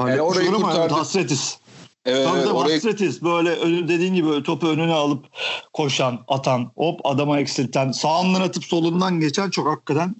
yani 0.00 0.20
orayı 0.20 0.52
kurtardı. 0.52 0.94
hasretiz. 0.94 1.58
Evet, 2.06 2.26
Tabii 2.28 2.38
evet, 2.38 2.52
orayı... 2.52 2.74
hasretiz. 2.74 3.22
Böyle 3.22 3.60
dediğin 3.88 4.14
gibi 4.14 4.42
topu 4.42 4.68
önüne 4.68 4.92
alıp 4.92 5.26
koşan, 5.72 6.24
atan, 6.28 6.72
hop 6.76 7.00
adama 7.06 7.40
eksilten, 7.40 7.92
sağından 7.92 8.40
atıp 8.40 8.64
solundan 8.64 9.20
geçen 9.20 9.50
çok 9.50 9.66
hakikaten 9.66 10.14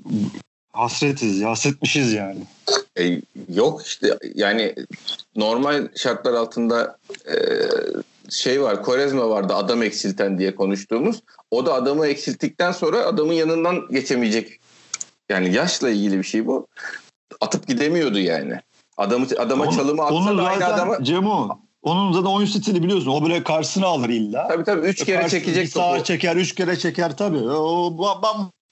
hasretiz. 0.73 1.43
Hasretmişiz 1.43 2.13
yani. 2.13 2.41
E, 2.99 3.21
yok 3.49 3.83
işte 3.87 4.19
yani 4.35 4.75
normal 5.37 5.89
şartlar 5.97 6.35
altında 6.35 6.99
e, 7.29 7.37
şey 8.31 8.63
var 8.63 8.83
Korezma 8.83 9.31
vardı 9.31 9.55
adam 9.55 9.83
eksilten 9.83 10.39
diye 10.39 10.55
konuştuğumuz. 10.55 11.23
O 11.51 11.67
da 11.67 11.75
adamı 11.75 12.07
eksilttikten 12.07 12.73
sonra 12.73 12.99
adamın 12.99 13.33
yanından 13.33 13.89
geçemeyecek. 13.91 14.61
Yani 15.29 15.55
yaşla 15.55 15.91
ilgili 15.91 16.19
bir 16.19 16.25
şey 16.25 16.47
bu. 16.47 16.67
Atıp 17.41 17.67
gidemiyordu 17.67 18.19
yani. 18.19 18.61
Adamı 18.97 19.27
adama 19.39 19.65
onu, 19.65 19.77
çalımı 19.77 20.03
atsa 20.03 20.39
da 20.39 20.43
aynı 20.43 20.65
adama 20.67 21.05
Cemo 21.05 21.59
onun 21.83 22.13
zaten 22.13 22.31
oyun 22.31 22.47
stili 22.47 22.83
biliyorsun. 22.83 23.11
O 23.11 23.23
böyle 23.23 23.43
karşısına 23.43 23.87
alır 23.87 24.09
illa. 24.09 24.49
Tabii 24.49 24.65
tabii. 24.65 24.87
Üç 24.87 25.05
kere 25.05 25.21
Karşı, 25.21 25.31
çekecek 25.31 25.69
Sağa 25.69 26.05
çeker, 26.05 26.37
üç 26.37 26.55
kere 26.55 26.79
çeker 26.79 27.17
tabii. 27.17 27.39
O 27.39 27.99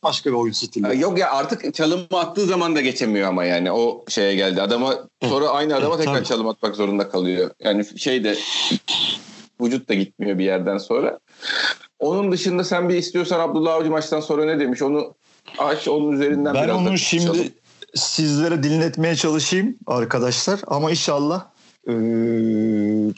başka 0.02 0.30
bir 0.30 0.34
oyun 0.34 0.52
stili. 0.52 1.00
Yok 1.00 1.18
ya 1.18 1.32
artık 1.32 1.74
çalım 1.74 2.00
attığı 2.10 2.46
zaman 2.46 2.76
da 2.76 2.80
geçemiyor 2.80 3.28
ama 3.28 3.44
yani 3.44 3.72
o 3.72 4.04
şeye 4.08 4.34
geldi. 4.34 4.62
Adama 4.62 4.98
sonra 5.22 5.48
aynı 5.48 5.76
adama 5.76 5.96
tekrar 5.96 6.14
tabii. 6.14 6.24
çalım 6.24 6.48
atmak 6.48 6.76
zorunda 6.76 7.08
kalıyor. 7.08 7.50
Yani 7.60 7.98
şey 7.98 8.24
de 8.24 8.36
vücut 9.60 9.88
da 9.88 9.94
gitmiyor 9.94 10.38
bir 10.38 10.44
yerden 10.44 10.78
sonra. 10.78 11.18
Onun 11.98 12.32
dışında 12.32 12.64
sen 12.64 12.88
bir 12.88 12.94
istiyorsan 12.94 13.40
Abdullah 13.40 13.74
Avcı 13.74 13.90
maçtan 13.90 14.20
sonra 14.20 14.44
ne 14.44 14.60
demiş 14.60 14.82
onu 14.82 15.14
aç 15.58 15.88
onun 15.88 16.12
üzerinden 16.12 16.54
ben 16.54 16.64
biraz 16.64 16.76
onu 16.76 16.98
şimdi 16.98 17.24
çalım. 17.24 17.46
sizlere 17.94 18.62
dinletmeye 18.62 19.16
çalışayım 19.16 19.76
arkadaşlar 19.86 20.60
ama 20.66 20.90
inşallah 20.90 21.46
ee, 21.88 21.92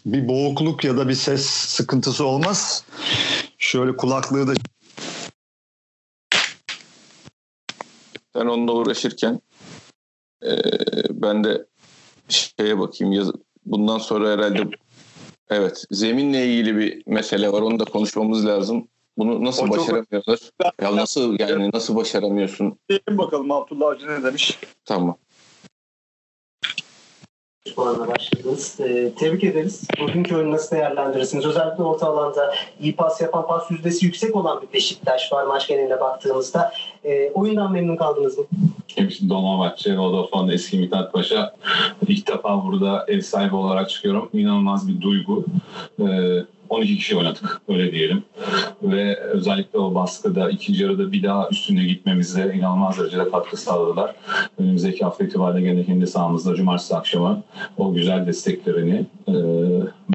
bir 0.07 0.29
boğukluk 0.29 0.85
ya 0.85 0.97
da 0.97 1.09
bir 1.09 1.15
ses 1.15 1.47
sıkıntısı 1.47 2.25
olmaz. 2.25 2.85
Şöyle 3.59 3.97
kulaklığı 3.97 4.49
da 4.49 4.53
Ben 8.35 8.47
onunla 8.47 8.73
uğraşırken 8.73 9.41
e, 10.45 10.53
ben 11.11 11.45
de 11.45 11.67
şeye 12.29 12.79
bakayım. 12.79 13.13
Yaz, 13.13 13.31
bundan 13.67 13.99
sonra 13.99 14.31
herhalde 14.31 14.63
evet 15.51 15.85
zeminle 15.91 16.47
ilgili 16.47 16.77
bir 16.77 17.03
mesele 17.07 17.53
var. 17.53 17.63
Onu 17.63 17.79
da 17.79 17.85
konuşmamız 17.85 18.47
lazım. 18.47 18.89
Bunu 19.19 19.45
nasıl 19.45 19.67
o 19.67 19.71
başaramıyorlar? 19.71 20.39
Çok... 20.63 20.83
Ya 20.83 20.97
nasıl 20.97 21.39
yani 21.39 21.71
nasıl 21.75 21.97
başaramıyorsun? 21.97 22.79
Diyelim 22.89 23.19
bakalım 23.19 23.51
Abdullah 23.51 23.89
Avcı 23.89 24.09
ne 24.09 24.25
demiş? 24.25 24.59
Tamam 24.85 25.17
puanla 27.71 28.09
başladınız. 28.09 28.81
E, 28.81 29.13
tebrik 29.15 29.45
ederiz. 29.45 29.89
Bugünkü 30.01 30.37
oyunu 30.37 30.51
nasıl 30.51 30.77
değerlendirirsiniz? 30.77 31.45
Özellikle 31.45 31.83
orta 31.83 32.07
alanda 32.07 32.55
iyi 32.81 32.97
pas 32.97 33.21
yapan, 33.21 33.47
pas 33.47 33.71
yüzdesi 33.71 34.07
yüksek 34.07 34.37
olan 34.37 34.63
bir 34.63 34.73
Beşiktaş 34.73 35.33
var 35.33 35.45
maç 35.45 35.69
geneline 35.69 36.01
baktığımızda. 36.01 36.73
E, 37.05 37.31
oyundan 37.31 37.73
memnun 37.73 37.97
kaldınız 37.97 38.39
mı? 38.39 38.45
Hepsi 38.97 39.29
Dolmabahçe, 39.29 39.99
Vodafone, 39.99 40.55
eski 40.55 40.79
Mithat 40.79 41.13
Paşa. 41.13 41.55
İlk 42.09 42.29
defa 42.29 42.65
burada 42.65 43.05
ev 43.09 43.21
sahibi 43.21 43.57
olarak 43.57 43.91
çıkıyorum. 43.91 44.31
İnanılmaz 44.33 44.89
bir 44.89 45.01
duygu. 45.01 45.45
E, 46.01 46.05
12 46.69 46.97
kişi 46.97 47.17
oynadık 47.17 47.61
öyle 47.69 47.93
diyelim. 47.93 48.23
Ve 48.83 49.21
özellikle 49.21 49.79
o 49.79 49.95
baskıda 49.95 50.51
ikinci 50.51 50.83
yarıda 50.83 51.13
bir 51.13 51.23
daha 51.23 51.49
üstüne 51.49 51.85
gitmemize 51.85 52.55
inanılmaz 52.57 52.99
derecede 52.99 53.31
katkı 53.31 53.57
sağladılar. 53.57 54.15
Önümüzdeki 54.59 55.05
hafta 55.05 55.25
itibariyle 55.25 55.73
gene 55.73 55.85
kendi 55.85 56.07
sahamızda 56.07 56.55
cumartesi 56.55 56.97
akşamı 56.97 57.43
o 57.77 57.93
güzel 57.93 58.27
desteklerini 58.27 59.07
e, 59.29 59.35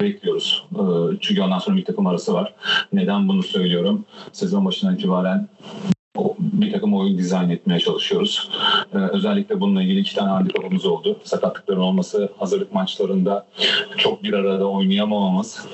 bekliyoruz. 0.01 0.65
E, 0.71 0.83
çünkü 1.21 1.41
ondan 1.41 1.59
sonra 1.59 1.77
bir 1.77 1.85
takım 1.85 2.07
arası 2.07 2.33
var. 2.33 2.53
Neden 2.93 3.27
bunu 3.27 3.43
söylüyorum? 3.43 4.05
Sezon 4.31 4.65
başından 4.65 4.95
itibaren 4.95 5.47
bir 6.39 6.71
takım 6.71 6.93
oyun 6.93 7.17
dizayn 7.17 7.49
etmeye 7.49 7.79
çalışıyoruz. 7.79 8.49
Ee, 8.93 8.97
özellikle 8.97 9.59
bununla 9.59 9.83
ilgili 9.83 9.99
iki 9.99 10.15
tane 10.15 10.29
handikapımız 10.29 10.85
oldu. 10.85 11.19
Sakatlıkların 11.23 11.79
olması, 11.79 12.29
hazırlık 12.37 12.73
maçlarında 12.73 13.45
çok 13.97 14.23
bir 14.23 14.33
arada 14.33 14.65
oynayamamamız 14.65 15.65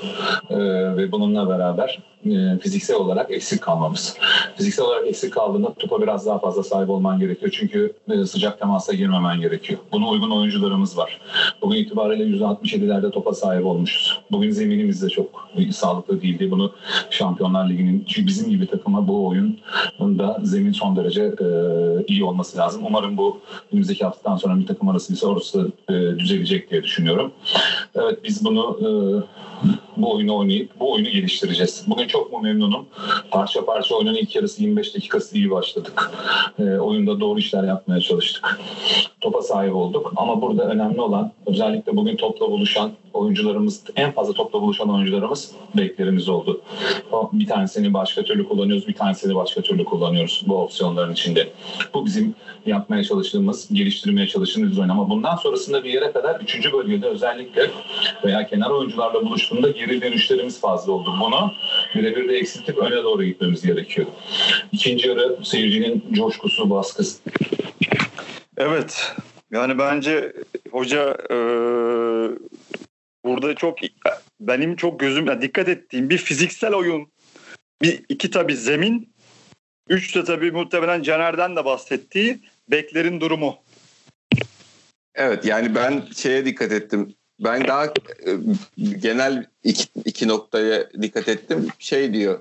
ee, 0.50 0.56
ve 0.96 1.12
bununla 1.12 1.48
beraber 1.48 1.98
e, 2.26 2.58
fiziksel 2.58 2.96
olarak 2.96 3.30
eksik 3.30 3.62
kalmamız. 3.62 4.16
Fiziksel 4.56 4.84
olarak 4.84 5.06
eksik 5.06 5.32
kaldığında 5.32 5.74
topa 5.74 6.02
biraz 6.02 6.26
daha 6.26 6.38
fazla 6.38 6.62
sahip 6.62 6.90
olman 6.90 7.20
gerekiyor. 7.20 7.52
Çünkü 7.58 7.92
e, 8.08 8.26
sıcak 8.26 8.58
temasa 8.58 8.92
girmemen 8.92 9.40
gerekiyor. 9.40 9.80
Buna 9.92 10.08
uygun 10.08 10.30
oyuncularımız 10.30 10.98
var. 10.98 11.20
Bugün 11.62 11.76
itibariyle 11.76 12.24
%67'lerde 12.24 13.10
topa 13.10 13.34
sahip 13.34 13.66
olmuşuz. 13.66 14.20
Bugün 14.30 14.50
zeminimiz 14.50 15.02
de 15.02 15.08
çok 15.08 15.48
sağlıklı 15.72 16.22
değildi. 16.22 16.50
Bunu 16.50 16.72
Şampiyonlar 17.10 17.70
Ligi'nin 17.70 18.06
bizim 18.16 18.50
gibi 18.50 18.66
takıma 18.66 19.08
bu 19.08 19.26
oyunda 19.26 20.38
zemin 20.42 20.72
son 20.72 20.96
derece 20.96 21.22
e, 21.22 21.46
iyi 22.06 22.24
olması 22.24 22.58
lazım. 22.58 22.82
Umarım 22.86 23.16
bu 23.16 23.40
önümüzdeki 23.72 24.04
haftadan 24.04 24.36
sonra 24.36 24.58
bir 24.58 24.66
takım 24.66 24.88
arası 24.88 25.12
ise 25.12 25.26
orası 25.26 25.72
e, 25.88 25.92
düzelecek 25.92 26.70
diye 26.70 26.82
düşünüyorum. 26.82 27.32
Evet 27.94 28.24
biz 28.24 28.44
bunu 28.44 28.78
bu 29.96 30.14
oyunu 30.14 30.36
oynayıp 30.36 30.80
bu 30.80 30.92
oyunu 30.92 31.08
geliştireceğiz. 31.08 31.84
Bugün 31.86 32.06
çok 32.06 32.32
mu 32.32 32.40
memnunum? 32.40 32.86
Parça 33.30 33.64
parça 33.64 33.94
oyunun 33.94 34.14
ilk 34.14 34.36
yarısı 34.36 34.62
25 34.62 34.94
dakikası 34.94 35.36
iyi 35.36 35.50
başladık. 35.50 36.10
E, 36.58 36.62
oyunda 36.62 37.20
doğru 37.20 37.38
işler 37.38 37.64
yapmaya 37.64 38.00
çalıştık. 38.00 38.58
Topa 39.20 39.42
sahip 39.42 39.74
olduk 39.74 40.12
ama 40.16 40.42
burada 40.42 40.64
önemli 40.64 41.00
olan 41.00 41.32
özellikle 41.46 41.96
bugün 41.96 42.16
topla 42.16 42.50
buluşan 42.50 42.92
oyuncularımız 43.12 43.84
en 43.96 44.12
fazla 44.12 44.32
topla 44.32 44.62
buluşan 44.62 44.90
oyuncularımız 44.90 45.50
beklerimiz 45.76 46.28
oldu. 46.28 46.60
Bir 47.32 47.46
tanesini 47.46 47.94
başka 47.94 48.22
türlü 48.22 48.48
kullanıyoruz, 48.48 48.88
bir 48.88 48.94
tanesini 48.94 49.34
başka 49.34 49.60
türlü 49.60 49.84
kullanıyoruz 49.84 50.42
bu 50.46 50.56
opsiyonların 50.56 51.12
içinde. 51.12 51.48
Bu 51.94 52.06
bizim 52.06 52.34
yapmaya 52.66 53.04
çalıştığımız, 53.04 53.68
geliştirmeye 53.72 54.26
çalıştığımız 54.26 54.78
oyun 54.78 54.88
ama 54.88 55.10
bundan 55.10 55.36
sonrasında 55.36 55.84
bir 55.84 55.90
yere 55.90 56.12
kadar 56.12 56.40
üçüncü 56.40 56.72
bölgede 56.72 57.06
özellikle 57.06 57.70
veya 58.24 58.46
kenar 58.46 58.70
oyuncularla 58.70 59.26
buluştuğunda 59.26 59.70
dönüşlerimiz 59.88 60.60
fazla 60.60 60.92
oldu. 60.92 61.14
Bunu 61.20 61.54
birebir 61.94 62.28
de 62.28 62.36
eksiltip 62.36 62.78
öne 62.78 63.02
doğru 63.02 63.24
gitmemiz 63.24 63.62
gerekiyor. 63.66 64.06
İkinci 64.72 65.08
yarı 65.08 65.44
seyircinin 65.44 66.04
coşkusu, 66.12 66.70
baskısı. 66.70 67.18
Evet. 68.56 69.12
Yani 69.50 69.78
bence 69.78 70.32
hoca 70.70 71.16
e, 71.30 71.36
burada 73.24 73.54
çok 73.54 73.78
benim 74.40 74.76
çok 74.76 75.00
gözüm 75.00 75.26
yani 75.26 75.42
dikkat 75.42 75.68
ettiğim 75.68 76.10
bir 76.10 76.18
fiziksel 76.18 76.74
oyun. 76.74 77.12
Bir 77.82 78.04
iki 78.08 78.30
tabi 78.30 78.56
zemin. 78.56 79.14
Üç 79.88 80.16
de 80.16 80.24
tabi 80.24 80.50
muhtemelen 80.50 81.02
Caner'den 81.02 81.56
de 81.56 81.64
bahsettiği 81.64 82.38
beklerin 82.70 83.20
durumu. 83.20 83.56
Evet 85.14 85.44
yani 85.44 85.74
ben 85.74 86.02
şeye 86.16 86.44
dikkat 86.44 86.72
ettim. 86.72 87.14
Ben 87.40 87.68
daha 87.68 87.84
e, 87.86 87.90
genel 89.02 89.46
iki, 89.64 89.84
iki 90.04 90.28
noktaya 90.28 90.90
dikkat 91.02 91.28
ettim. 91.28 91.68
Şey 91.78 92.14
diyor. 92.14 92.38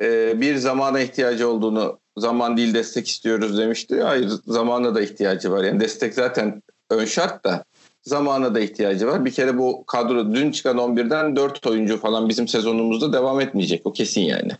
E, 0.00 0.40
bir 0.40 0.56
zamana 0.56 1.00
ihtiyacı 1.00 1.48
olduğunu 1.48 1.98
zaman 2.16 2.56
değil 2.56 2.74
destek 2.74 3.08
istiyoruz 3.08 3.58
demişti. 3.58 4.02
Hayır 4.02 4.30
zamana 4.46 4.94
da 4.94 5.02
ihtiyacı 5.02 5.50
var. 5.50 5.64
Yani 5.64 5.80
destek 5.80 6.14
zaten 6.14 6.62
ön 6.90 7.04
şart 7.04 7.44
da 7.44 7.64
zamana 8.02 8.54
da 8.54 8.60
ihtiyacı 8.60 9.06
var. 9.06 9.24
Bir 9.24 9.30
kere 9.30 9.58
bu 9.58 9.84
kadro 9.86 10.34
dün 10.34 10.50
çıkan 10.52 10.76
11'den 10.76 11.36
4 11.36 11.66
oyuncu 11.66 12.00
falan 12.00 12.28
bizim 12.28 12.48
sezonumuzda 12.48 13.12
devam 13.12 13.40
etmeyecek. 13.40 13.86
O 13.86 13.92
kesin 13.92 14.20
yani. 14.20 14.52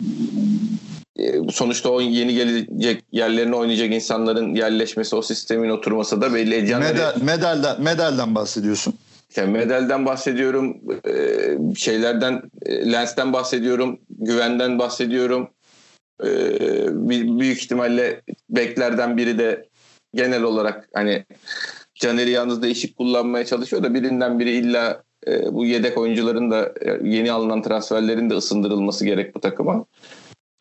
E, 1.17 1.51
sonuçta 1.53 1.89
o 1.89 2.01
yeni 2.01 2.35
gelecek 2.35 3.05
yerlerine 3.13 3.57
oynayacak 3.57 3.93
insanların 3.93 4.55
yerleşmesi, 4.55 5.17
o 5.17 5.23
sistemin 5.23 5.71
oturması 5.71 6.21
da 6.21 6.35
belli 6.35 6.55
edeceğini... 6.55 6.85
Medal, 6.85 7.23
medalden, 7.23 7.83
medalden 7.83 8.35
bahsediyorsun. 8.35 8.95
İşte 9.31 9.47
Medel'den 9.47 10.07
bahsediyorum, 10.07 10.81
e, 11.09 11.75
şeylerden, 11.77 12.43
e, 12.67 12.93
Lens'ten 12.93 13.33
bahsediyorum, 13.33 14.01
Güven'den 14.11 14.79
bahsediyorum. 14.79 15.51
Ee, 16.25 17.39
büyük 17.39 17.63
ihtimalle 17.63 18.23
beklerden 18.51 19.17
biri 19.17 19.39
de 19.39 19.69
genel 20.15 20.43
olarak 20.43 20.89
hani 20.95 21.25
Caner'i 21.95 22.31
yalnız 22.31 22.63
değişik 22.63 22.97
kullanmaya 22.97 23.47
çalışıyor 23.47 23.83
da 23.83 23.95
birinden 23.95 24.39
biri 24.39 24.51
illa 24.51 25.03
e, 25.27 25.55
bu 25.55 25.67
yedek 25.67 25.99
oyuncuların 25.99 26.51
da 26.51 26.73
e, 26.81 27.09
yeni 27.09 27.33
alınan 27.33 27.63
transferlerin 27.63 28.31
de 28.31 28.35
ısındırılması 28.35 29.05
gerek 29.05 29.35
bu 29.35 29.41
takıma. 29.41 29.85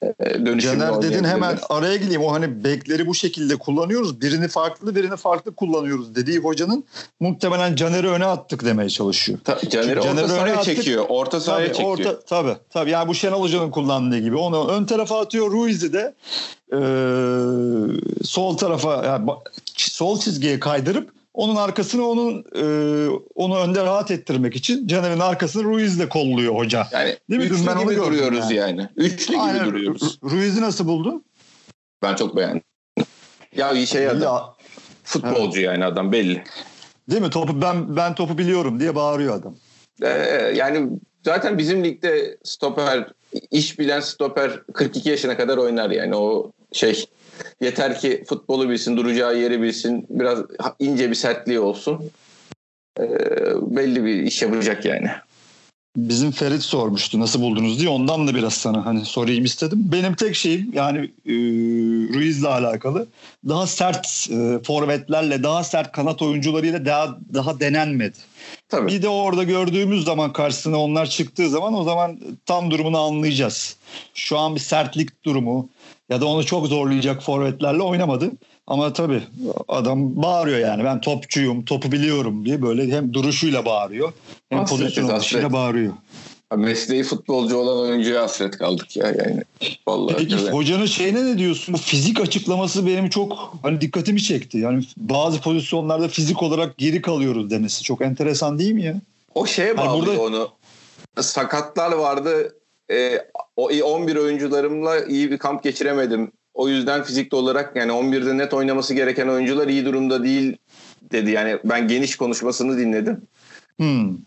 E, 0.02 0.60
Caner 0.60 1.02
dedin 1.02 1.24
hemen 1.24 1.60
araya 1.70 1.96
gireyim. 1.96 2.24
O 2.24 2.32
hani 2.32 2.64
bekleri 2.64 3.08
bu 3.08 3.16
şekilde 3.16 3.56
kullanıyoruz. 3.56 4.22
Birini 4.22 4.48
farklı 4.48 4.96
birini 4.96 5.18
farklı 5.18 5.56
kullanıyoruz 5.56 6.16
dediği 6.16 6.40
hocanın 6.40 6.84
muhtemelen 7.20 7.76
Caner'i 7.76 8.08
öne 8.08 8.26
attık 8.26 8.66
demeye 8.66 8.90
çalışıyor. 8.90 9.40
Ta, 9.44 9.60
Caner'i 9.70 10.00
orta 10.00 10.28
sahaya 10.28 10.62
çekiyor. 10.62 11.06
Orta 11.10 11.40
sahaya 11.40 11.66
tabii, 11.66 11.78
çekiyor. 11.78 11.98
Orta, 11.98 12.20
tabii 12.20 12.56
tabii. 12.70 12.90
Yani 12.90 13.08
bu 13.08 13.16
Şenol 13.16 13.42
Hoca'nın 13.42 13.72
kullandığı 13.72 14.20
gibi. 14.20 14.36
Onu 14.36 14.68
ön 14.68 14.86
tarafa 14.86 15.20
atıyor. 15.20 15.52
Ruiz'i 15.52 15.94
de 15.94 16.14
e, 16.74 16.80
sol 18.24 18.58
tarafa 18.58 19.06
yani 19.06 19.30
sol 19.76 20.20
çizgiye 20.20 20.60
kaydırıp 20.60 21.19
onun 21.34 21.56
arkasını 21.56 22.08
onun 22.08 22.44
e, 22.56 22.64
onu 23.36 23.58
önde 23.58 23.84
rahat 23.84 24.12
ettirmek 24.12 24.56
için 24.56 24.88
Caner'in 24.88 25.20
arkasını 25.20 25.64
Ruiz'le 25.64 26.10
kolluyor 26.10 26.56
hoca. 26.56 26.88
Yani 26.92 27.18
Değil 27.30 27.42
mi? 27.42 27.48
üçlü 27.48 27.68
ben 27.68 27.80
gibi 27.80 27.96
duruyoruz 27.96 28.52
yani. 28.52 28.80
yani. 28.80 28.90
Üçlü 28.96 29.38
Aynen. 29.38 29.56
gibi 29.56 29.66
duruyoruz. 29.66 30.20
Ruiz'i 30.24 30.62
nasıl 30.62 30.88
buldun? 30.88 31.26
Ben 32.04 32.16
çok 32.16 32.36
beğendim. 32.38 32.62
Ya 33.56 33.72
iyi 33.72 33.88
şey 33.88 34.08
adam. 34.08 34.22
Ya, 34.22 34.44
Futbolcu 35.04 35.60
evet. 35.60 35.70
yani 35.70 35.86
adam 35.86 36.12
belli. 36.12 36.44
Değil 37.10 37.22
mi? 37.22 37.30
Topu 37.30 37.62
ben 37.62 37.96
ben 37.96 38.16
topu 38.16 38.38
biliyorum 38.38 38.80
diye 38.80 38.96
bağırıyor 38.96 39.36
adam. 39.36 39.56
Ee, 40.02 40.08
yani 40.56 40.90
zaten 41.26 41.58
bizim 41.58 41.84
ligde 41.84 42.38
stoper 42.44 43.08
iş 43.52 43.80
bilen 43.80 44.00
stoper 44.00 44.64
42 44.74 45.10
yaşına 45.10 45.38
kadar 45.38 45.58
oynar 45.58 45.90
yani 45.90 46.16
o 46.16 46.52
şey 46.72 47.06
Yeter 47.62 48.00
ki 48.00 48.24
futbolu 48.28 48.70
bilsin, 48.70 48.98
duracağı 48.98 49.38
yeri 49.38 49.62
bilsin, 49.62 50.06
biraz 50.10 50.40
ince 50.80 51.10
bir 51.10 51.16
sertliği 51.16 51.60
olsun. 51.60 52.12
Ee, 53.00 53.10
belli 53.62 54.06
bir 54.06 54.22
iş 54.22 54.42
yapacak 54.42 54.86
yani. 54.86 55.10
Bizim 55.98 56.32
Ferit 56.32 56.62
sormuştu 56.62 57.20
nasıl 57.20 57.42
buldunuz 57.42 57.80
diye 57.80 57.90
ondan 57.90 58.28
da 58.28 58.36
biraz 58.36 58.54
sana 58.54 58.86
hani 58.86 59.06
sorayım 59.06 59.46
istedim. 59.46 59.80
Benim 59.92 60.16
tek 60.16 60.36
şeyim 60.36 60.72
yani 60.74 61.00
e, 61.26 61.34
Ruiz'le 62.14 62.46
alakalı 62.46 63.08
daha 63.48 63.68
sert 63.68 64.28
e, 64.32 64.64
forvetlerle 64.64 65.44
daha 65.44 65.64
sert 65.64 65.92
kanat 65.92 66.22
oyuncularıyla 66.22 66.86
daha 66.86 67.18
daha 67.34 67.60
denenmedi. 67.60 68.18
Tabii. 68.70 68.92
Bir 68.92 69.02
de 69.02 69.10
orada 69.10 69.44
gördüğümüz 69.44 70.06
zaman 70.06 70.34
karşısına 70.34 70.78
onlar 70.78 71.10
çıktığı 71.10 71.50
zaman 71.50 71.74
o 71.74 71.84
zaman 71.84 72.20
tam 72.46 72.72
durumunu 72.72 73.00
anlayacağız. 73.00 73.76
Şu 74.14 74.38
an 74.38 74.56
bir 74.56 74.60
sertlik 74.60 75.24
durumu, 75.24 75.70
ya 76.10 76.22
da 76.22 76.26
onu 76.26 76.46
çok 76.46 76.68
zorlayacak 76.68 77.24
forvetlerle 77.24 77.82
oynamadı. 77.82 78.32
Ama 78.68 78.94
tabii 78.94 79.24
adam 79.68 80.22
bağırıyor 80.22 80.60
yani 80.60 80.84
ben 80.84 81.02
topçuyum, 81.02 81.66
topu 81.66 81.92
biliyorum 81.92 82.46
diye 82.46 82.62
böyle 82.62 82.96
hem 82.96 83.14
duruşuyla 83.14 83.66
bağırıyor 83.66 84.14
hem 84.50 84.60
hasret, 84.60 84.80
pozisyon 84.80 85.10
alışıyla 85.10 85.54
bağırıyor. 85.54 85.94
Mesleği 86.56 87.04
futbolcu 87.04 87.58
olan 87.58 87.78
oyuncuya 87.78 88.22
hasret 88.24 88.58
kaldık 88.58 88.98
ya 88.98 89.08
yani. 89.08 89.42
Vallahi 89.88 90.16
Peki 90.18 90.36
öyle. 90.36 90.52
hocanın 90.52 90.86
şeyine 90.86 91.26
ne 91.26 91.38
diyorsun? 91.38 91.74
Bu 91.74 91.78
fizik 91.78 92.20
açıklaması 92.20 92.88
benim 92.88 93.10
çok 93.10 93.54
hani 93.62 93.82
dikkatimi 93.82 94.24
çekti. 94.24 94.58
Yani 94.58 94.84
bazı 94.98 95.42
pozisyonlarda 95.42 96.08
fizik 96.08 96.44
olarak 96.44 96.78
geri 96.78 97.02
kalıyoruz 97.02 97.50
demesi 97.50 97.84
çok 97.84 98.02
enteresan 98.02 98.60
değil 98.60 98.72
mi 98.72 98.84
ya? 98.84 98.96
O 99.36 99.46
şeye 99.46 99.78
bağlıyor 99.78 99.92
hani 99.92 100.06
burada... 100.06 100.22
onu. 100.22 100.50
Sakatlar 101.22 101.92
vardı 101.92 102.56
e, 102.92 103.26
o 103.56 103.70
11 103.70 104.16
oyuncularımla 104.16 105.06
iyi 105.06 105.32
bir 105.32 105.38
kamp 105.38 105.64
geçiremedim. 105.64 106.32
O 106.54 106.70
yüzden 106.70 107.04
fizikli 107.04 107.36
olarak 107.36 107.76
yani 107.76 107.92
11'de 107.92 108.38
net 108.38 108.54
oynaması 108.54 108.94
gereken 108.94 109.28
oyuncular 109.28 109.68
iyi 109.68 109.86
durumda 109.86 110.24
değil 110.24 110.58
dedi. 111.12 111.32
Yani 111.32 111.60
ben 111.64 111.88
geniş 111.88 112.16
konuşmasını 112.16 112.78
dinledim. 112.78 113.22
Hmm. 113.78 114.18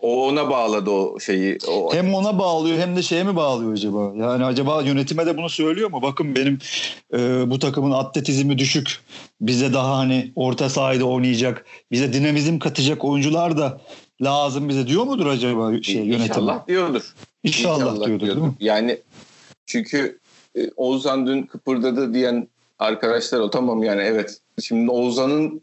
O 0.00 0.28
ona 0.28 0.50
bağladı 0.50 0.90
o 0.90 1.20
şeyi. 1.20 1.58
O... 1.68 1.94
Hem 1.94 2.14
ona 2.14 2.38
bağlıyor 2.38 2.78
hem 2.78 2.96
de 2.96 3.02
şeye 3.02 3.24
mi 3.24 3.36
bağlıyor 3.36 3.72
acaba? 3.72 4.12
Yani 4.16 4.44
acaba 4.44 4.82
yönetime 4.82 5.26
de 5.26 5.36
bunu 5.36 5.48
söylüyor 5.48 5.90
mu? 5.90 6.02
Bakın 6.02 6.36
benim 6.36 6.58
e, 7.14 7.50
bu 7.50 7.58
takımın 7.58 7.90
atletizmi 7.90 8.58
düşük. 8.58 9.00
Bize 9.40 9.72
daha 9.72 9.98
hani 9.98 10.32
orta 10.36 10.68
sahada 10.68 11.04
oynayacak, 11.04 11.64
bize 11.92 12.12
dinamizm 12.12 12.58
katacak 12.58 13.04
oyuncular 13.04 13.58
da 13.58 13.80
lazım 14.22 14.68
bize 14.68 14.86
diyor 14.86 15.04
mudur 15.04 15.26
acaba 15.26 15.82
şey 15.82 15.96
yönetim? 15.96 16.22
İnşallah 16.22 16.68
diyordur. 16.68 17.14
İnşallah, 17.44 17.76
İnşallah 17.76 18.06
diyordur, 18.06 18.26
diyordur. 18.26 18.40
Değil 18.40 18.52
mi? 18.52 18.56
Yani 18.60 18.98
çünkü 19.66 20.18
e, 20.54 20.70
Oğuzhan 20.76 21.26
dün 21.26 21.42
kıpırdadı 21.42 22.14
diyen 22.14 22.48
arkadaşlar 22.78 23.40
o 23.40 23.50
tamam 23.50 23.82
yani 23.82 24.02
evet. 24.02 24.40
Şimdi 24.62 24.90
Oğuzhan'ın 24.90 25.62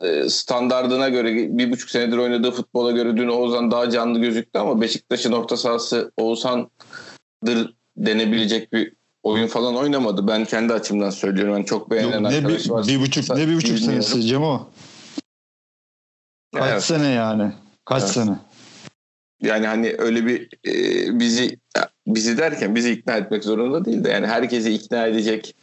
e, 0.00 0.28
standardına 0.28 1.08
göre 1.08 1.58
bir 1.58 1.72
buçuk 1.72 1.90
senedir 1.90 2.18
oynadığı 2.18 2.50
futbola 2.50 2.92
göre 2.92 3.16
dün 3.16 3.28
Oğuzhan 3.28 3.70
daha 3.70 3.90
canlı 3.90 4.18
gözüktü 4.18 4.58
ama 4.58 4.80
Beşiktaş'ın 4.80 5.32
orta 5.32 5.56
sahası 5.56 6.12
Oğuzhan'dır 6.16 7.74
denebilecek 7.96 8.72
bir 8.72 8.92
oyun 9.22 9.46
falan 9.46 9.76
oynamadı. 9.76 10.28
Ben 10.28 10.44
kendi 10.44 10.72
açımdan 10.72 11.10
söylüyorum. 11.10 11.52
Yani 11.52 11.66
çok 11.66 11.90
beğenen 11.90 12.12
Yok, 12.12 12.20
ne 12.20 12.28
arkadaş 12.28 12.64
bir, 12.64 12.70
var. 12.70 12.86
Bir 12.86 13.00
buçuk, 13.00 13.36
ne 13.36 13.48
bir 13.48 13.56
buçuk 13.56 13.78
senesi 13.78 14.22
Cemo? 14.22 14.68
Kaç 16.54 16.70
evet. 16.72 16.82
sene 16.82 17.08
yani? 17.08 17.52
Kaç 17.84 18.02
evet. 18.02 18.12
sene? 18.12 18.38
Yani 19.42 19.66
hani 19.66 19.94
öyle 19.98 20.26
bir 20.26 20.48
e, 20.66 21.20
bizi 21.20 21.58
bizi 22.06 22.38
derken 22.38 22.74
bizi 22.74 22.90
ikna 22.90 23.16
etmek 23.16 23.44
zorunda 23.44 23.84
değil 23.84 24.04
de 24.04 24.10
yani 24.10 24.26
herkesi 24.26 24.72
ikna 24.72 25.06
edecek, 25.06 25.56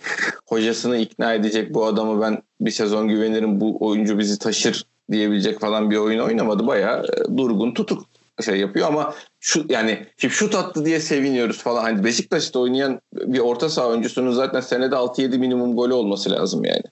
hocasını 0.46 0.98
ikna 0.98 1.34
edecek 1.34 1.74
bu 1.74 1.86
adamı 1.86 2.22
ben 2.22 2.42
bir 2.62 2.72
sezon 2.72 3.08
güvenirim 3.08 3.62
bu 3.62 3.78
oyuncu 3.88 4.20
bizi 4.20 4.40
taşır 4.40 4.86
diyebilecek 5.12 5.60
falan 5.60 5.92
bir 5.92 5.98
oyun 5.98 6.20
oynamadı. 6.20 6.68
Bayağı 6.68 7.06
e, 7.06 7.38
durgun 7.38 7.74
tutuk 7.74 8.06
şey 8.46 8.60
yapıyor 8.60 8.88
ama 8.88 9.14
şu 9.40 9.66
yani 9.70 10.06
şimdi 10.18 10.34
şut 10.34 10.56
attı 10.56 10.86
diye 10.86 11.00
seviniyoruz 11.00 11.58
falan. 11.58 11.82
Hani 11.82 12.04
Beşiktaş'ta 12.04 12.60
oynayan 12.60 13.02
bir 13.14 13.40
orta 13.40 13.70
saha 13.70 13.88
oyuncusunun 13.88 14.32
zaten 14.32 14.62
senede 14.62 14.96
6-7 14.96 15.38
minimum 15.38 15.76
golü 15.76 15.94
olması 15.94 16.32
lazım 16.32 16.66
yani. 16.66 16.84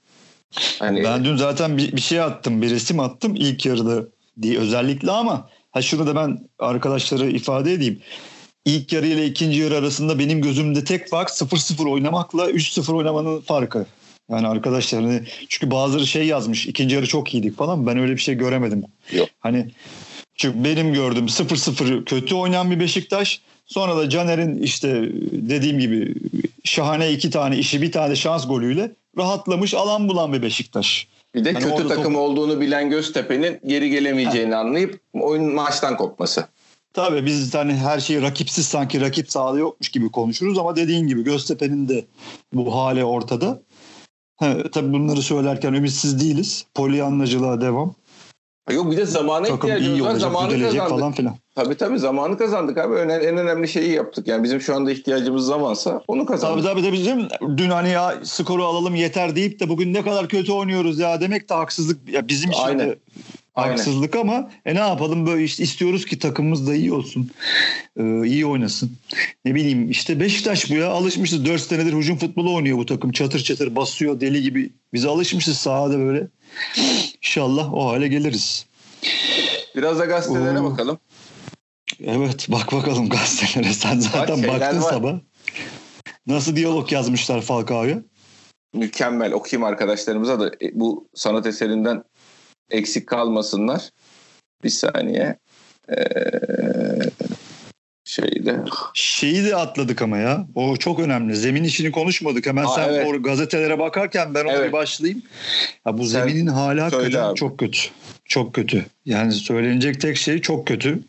Hani... 0.79 1.03
Ben 1.03 1.25
dün 1.25 1.35
zaten 1.35 1.77
bir, 1.77 1.91
bir 1.91 2.01
şey 2.01 2.21
attım, 2.21 2.61
bir 2.61 2.69
resim 2.69 2.99
attım 2.99 3.35
ilk 3.35 3.65
yarıda 3.65 4.05
diye 4.41 4.59
özellikle 4.59 5.11
ama 5.11 5.49
Ha 5.71 5.81
şunu 5.81 6.07
da 6.07 6.15
ben 6.15 6.39
arkadaşlara 6.59 7.25
ifade 7.25 7.73
edeyim. 7.73 7.99
İlk 8.65 8.93
yarı 8.93 9.07
ile 9.07 9.25
ikinci 9.25 9.59
yarı 9.59 9.77
arasında 9.77 10.19
benim 10.19 10.41
gözümde 10.41 10.83
tek 10.83 11.09
fark 11.09 11.29
0-0 11.29 11.89
oynamakla 11.89 12.49
3-0 12.49 12.93
oynamanın 12.93 13.41
farkı. 13.41 13.85
Yani 14.29 14.47
arkadaşlar 14.47 15.03
hani 15.03 15.21
çünkü 15.49 15.71
bazıları 15.71 16.07
şey 16.07 16.27
yazmış 16.27 16.67
ikinci 16.67 16.95
yarı 16.95 17.07
çok 17.07 17.33
iyiydik 17.33 17.57
falan 17.57 17.87
ben 17.87 17.97
öyle 17.97 18.11
bir 18.11 18.21
şey 18.21 18.35
göremedim. 18.35 18.83
Yok. 19.11 19.29
Hani 19.39 19.71
çünkü 20.35 20.63
benim 20.63 20.93
gördüğüm 20.93 21.25
0-0 21.25 22.05
kötü 22.05 22.35
oynayan 22.35 22.71
bir 22.71 22.79
Beşiktaş. 22.79 23.41
Sonra 23.65 23.97
da 23.97 24.09
Caner'in 24.09 24.61
işte 24.61 25.09
dediğim 25.31 25.79
gibi 25.79 26.15
şahane 26.63 27.11
iki 27.11 27.29
tane 27.29 27.57
işi 27.57 27.81
bir 27.81 27.91
tane 27.91 28.15
şans 28.15 28.47
golüyle 28.47 28.91
rahatlamış 29.17 29.73
alan 29.73 30.09
bulan 30.09 30.33
bir 30.33 30.41
Beşiktaş. 30.41 31.07
Bir 31.35 31.45
de 31.45 31.53
hani 31.53 31.63
kötü 31.63 31.87
takım 31.87 32.13
top... 32.13 32.21
olduğunu 32.21 32.61
bilen 32.61 32.89
Göztepe'nin 32.89 33.59
geri 33.65 33.89
gelemeyeceğini 33.89 34.53
ha. 34.53 34.59
anlayıp 34.59 34.99
oyun 35.13 35.53
maçtan 35.53 35.97
kopması. 35.97 36.47
Tabii 36.93 37.25
biz 37.25 37.55
hani 37.55 37.73
her 37.73 37.99
şeyi 37.99 38.21
rakipsiz 38.21 38.65
sanki 38.65 39.01
rakip 39.01 39.31
sahada 39.31 39.59
yokmuş 39.59 39.89
gibi 39.89 40.09
konuşuruz 40.09 40.57
ama 40.57 40.75
dediğin 40.75 41.07
gibi 41.07 41.23
Göztepe'nin 41.23 41.89
de 41.89 42.05
bu 42.53 42.75
hali 42.75 43.05
ortada. 43.05 43.61
Ha, 44.37 44.57
tabii 44.71 44.93
bunları 44.93 45.21
söylerken 45.21 45.73
ümitsiz 45.73 46.21
değiliz. 46.21 46.65
Polyanlacılığa 46.73 47.61
devam. 47.61 47.95
Yok 48.73 48.91
bir 48.91 48.97
de 48.97 49.05
zamana 49.05 49.47
Takım 49.47 49.69
ihtiyacımız 49.69 49.99
iyi 49.99 50.03
var. 50.03 50.09
Olacak, 50.09 50.21
zamanı 50.21 50.49
kazandık. 50.61 50.89
falan 50.89 51.11
filan. 51.11 51.35
Tabii 51.55 51.75
tabii 51.75 51.99
zamanı 51.99 52.37
kazandık 52.37 52.77
abi. 52.77 52.95
En, 52.95 53.09
en 53.09 53.37
önemli 53.37 53.67
şeyi 53.67 53.91
yaptık. 53.91 54.27
Yani 54.27 54.43
bizim 54.43 54.61
şu 54.61 54.75
anda 54.75 54.91
ihtiyacımız 54.91 55.45
zamansa 55.45 56.01
onu 56.07 56.25
kazandık. 56.25 56.63
Tabii 56.63 56.81
tabii 56.81 56.93
bizim 56.93 57.27
dün 57.57 57.69
hani 57.69 57.89
ya 57.89 58.15
skoru 58.23 58.65
alalım 58.65 58.95
yeter 58.95 59.35
deyip 59.35 59.59
de 59.59 59.69
bugün 59.69 59.93
ne 59.93 60.01
kadar 60.01 60.27
kötü 60.27 60.51
oynuyoruz 60.51 60.99
ya 60.99 61.21
demek 61.21 61.49
de 61.49 61.53
haksızlık. 61.53 62.09
Ya 62.09 62.27
bizim 62.27 62.51
için 62.51 62.63
Aynen. 62.63 62.89
de 62.89 62.99
haksızlık 63.53 64.15
Aynen. 64.15 64.27
ama 64.27 64.49
e 64.65 64.75
ne 64.75 64.79
yapalım 64.79 65.27
böyle 65.27 65.43
işte 65.43 65.63
istiyoruz 65.63 66.05
ki 66.05 66.19
takımımız 66.19 66.67
da 66.67 66.75
iyi 66.75 66.93
olsun. 66.93 67.31
Ee, 67.97 68.25
iyi 68.25 68.45
oynasın. 68.45 68.91
Ne 69.45 69.55
bileyim 69.55 69.89
işte 69.91 70.19
Beşiktaş 70.19 70.71
bu 70.71 70.75
ya 70.75 70.89
alışmışız 70.89 71.45
4 71.45 71.61
senedir 71.61 71.93
hücum 71.93 72.17
futbolu 72.17 72.55
oynuyor 72.55 72.77
bu 72.77 72.85
takım. 72.85 73.11
Çatır 73.11 73.39
çatır 73.39 73.75
basıyor 73.75 74.19
deli 74.21 74.41
gibi. 74.41 74.69
Biz 74.93 75.05
alışmışız 75.05 75.57
sahada 75.57 75.99
böyle. 75.99 76.27
İnşallah 77.17 77.73
o 77.73 77.85
hale 77.89 78.07
geliriz. 78.07 78.65
Biraz 79.75 79.99
da 79.99 80.05
gazetelere 80.05 80.59
Oo. 80.59 80.71
bakalım. 80.71 80.99
Evet 82.03 82.47
bak 82.49 82.71
bakalım 82.71 83.09
gazetelere. 83.09 83.73
Sen 83.73 83.99
zaten 83.99 84.43
Bak, 84.43 84.47
baktın 84.47 84.81
var. 84.81 84.89
sabah. 84.89 85.13
Nasıl 86.27 86.55
diyalog 86.55 86.91
yazmışlar 86.91 87.41
Falcao'ya? 87.41 88.01
Mükemmel. 88.73 89.33
Okuyayım 89.33 89.63
arkadaşlarımıza 89.67 90.39
da 90.39 90.47
e, 90.61 90.79
bu 90.79 91.09
sanat 91.15 91.45
eserinden 91.45 92.03
eksik 92.71 93.07
kalmasınlar. 93.07 93.89
Bir 94.63 94.69
saniye. 94.69 95.37
Ee, 95.89 95.95
şeyde. 98.11 98.59
Şeyi 98.93 99.43
de 99.43 99.55
atladık 99.55 100.01
ama 100.01 100.17
ya. 100.17 100.47
O 100.55 100.77
çok 100.77 100.99
önemli. 100.99 101.35
Zemin 101.35 101.63
işini 101.63 101.91
konuşmadık. 101.91 102.45
Hemen 102.45 102.63
Aa, 102.63 102.75
sen 102.75 102.89
evet. 102.89 103.07
o 103.07 103.23
gazetelere 103.23 103.79
bakarken 103.79 104.33
ben 104.33 104.45
ona 104.45 104.51
evet. 104.51 104.67
bir 104.67 104.73
başlayayım. 104.73 105.21
Ya 105.85 105.97
bu 105.97 106.05
sen 106.05 106.19
zeminin 106.19 106.47
hali 106.47 106.81
hakikaten 106.81 107.33
çok 107.33 107.59
kötü. 107.59 107.79
Çok 108.25 108.53
kötü. 108.53 108.85
Yani 109.05 109.31
söylenecek 109.31 110.01
tek 110.01 110.17
şey 110.17 110.41
çok 110.41 110.67
kötü. 110.67 110.99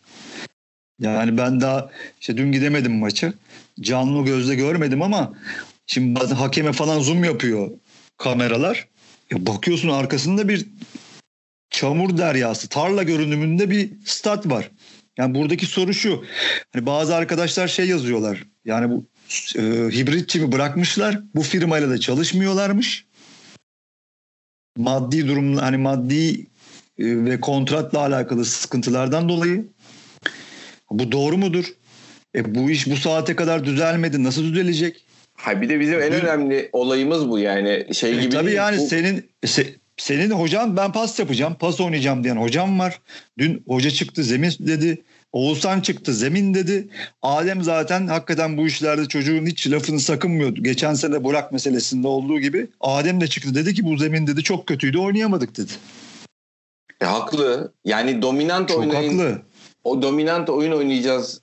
Yani 1.00 1.38
ben 1.38 1.60
daha 1.60 1.90
işte 2.20 2.36
dün 2.36 2.52
gidemedim 2.52 2.98
maçı. 2.98 3.32
Canlı 3.80 4.24
gözle 4.24 4.54
görmedim 4.54 5.02
ama 5.02 5.32
şimdi 5.86 6.20
bazen 6.20 6.36
hakeme 6.36 6.72
falan 6.72 7.00
zoom 7.00 7.24
yapıyor 7.24 7.70
kameralar. 8.18 8.88
Ya 9.30 9.46
bakıyorsun 9.46 9.88
arkasında 9.88 10.48
bir 10.48 10.66
çamur 11.70 12.18
deryası, 12.18 12.68
tarla 12.68 13.02
görünümünde 13.02 13.70
bir 13.70 13.90
stat 14.04 14.46
var. 14.46 14.70
Yani 15.18 15.34
buradaki 15.34 15.66
soru 15.66 15.94
şu. 15.94 16.24
Hani 16.72 16.86
bazı 16.86 17.14
arkadaşlar 17.14 17.68
şey 17.68 17.88
yazıyorlar. 17.88 18.44
Yani 18.64 18.90
bu 18.90 19.06
e, 19.56 19.62
hibrit 19.96 20.28
çimi 20.28 20.52
bırakmışlar. 20.52 21.20
Bu 21.34 21.42
firmayla 21.42 21.90
da 21.90 21.98
çalışmıyorlarmış. 21.98 23.06
Maddi 24.76 25.28
durum 25.28 25.56
hani 25.56 25.76
maddi 25.76 26.40
e, 26.40 26.44
ve 26.98 27.40
kontratla 27.40 27.98
alakalı 27.98 28.44
sıkıntılardan 28.44 29.28
dolayı. 29.28 29.66
Bu 30.90 31.12
doğru 31.12 31.38
mudur? 31.38 31.64
E 32.36 32.54
bu 32.54 32.70
iş 32.70 32.90
bu 32.90 32.96
saate 32.96 33.36
kadar 33.36 33.64
düzelmedi. 33.64 34.24
Nasıl 34.24 34.44
düzelecek? 34.44 35.04
Ha 35.34 35.62
bir 35.62 35.68
de 35.68 35.80
bizim 35.80 36.02
en 36.02 36.12
önemli 36.12 36.68
olayımız 36.72 37.28
bu 37.28 37.38
yani 37.38 37.94
şey 37.94 38.10
e, 38.10 38.22
gibi. 38.22 38.34
E, 38.34 38.38
tabii 38.38 38.52
yani 38.52 38.78
bu... 38.78 38.86
senin 38.86 39.30
se, 39.46 39.66
senin 40.02 40.30
hocan 40.30 40.76
ben 40.76 40.92
pas 40.92 41.18
yapacağım, 41.18 41.54
pas 41.54 41.80
oynayacağım 41.80 42.24
diyen 42.24 42.36
hocam 42.36 42.78
var. 42.78 43.00
Dün 43.38 43.62
hoca 43.68 43.90
çıktı 43.90 44.22
zemin 44.22 44.52
dedi. 44.60 45.02
Oğuzhan 45.32 45.80
çıktı 45.80 46.14
zemin 46.14 46.54
dedi. 46.54 46.88
Adem 47.22 47.62
zaten 47.62 48.06
hakikaten 48.06 48.56
bu 48.56 48.66
işlerde 48.66 49.08
çocuğun 49.08 49.46
hiç 49.46 49.70
lafını 49.70 50.00
sakınmıyordu. 50.00 50.62
Geçen 50.62 50.94
sene 50.94 51.24
Burak 51.24 51.52
meselesinde 51.52 52.08
olduğu 52.08 52.40
gibi 52.40 52.66
Adem 52.80 53.20
de 53.20 53.26
çıktı 53.26 53.54
dedi 53.54 53.74
ki 53.74 53.84
bu 53.84 53.96
zemin 53.96 54.26
dedi 54.26 54.42
çok 54.42 54.66
kötüydü 54.66 54.98
oynayamadık 54.98 55.56
dedi. 55.56 55.72
E, 57.00 57.04
haklı. 57.04 57.72
Yani 57.84 58.22
dominant 58.22 58.68
çok 58.68 58.78
oynayın. 58.78 59.18
Haklı. 59.18 59.42
O 59.84 60.02
dominant 60.02 60.50
oyun 60.50 60.72
oynayacağız 60.72 61.40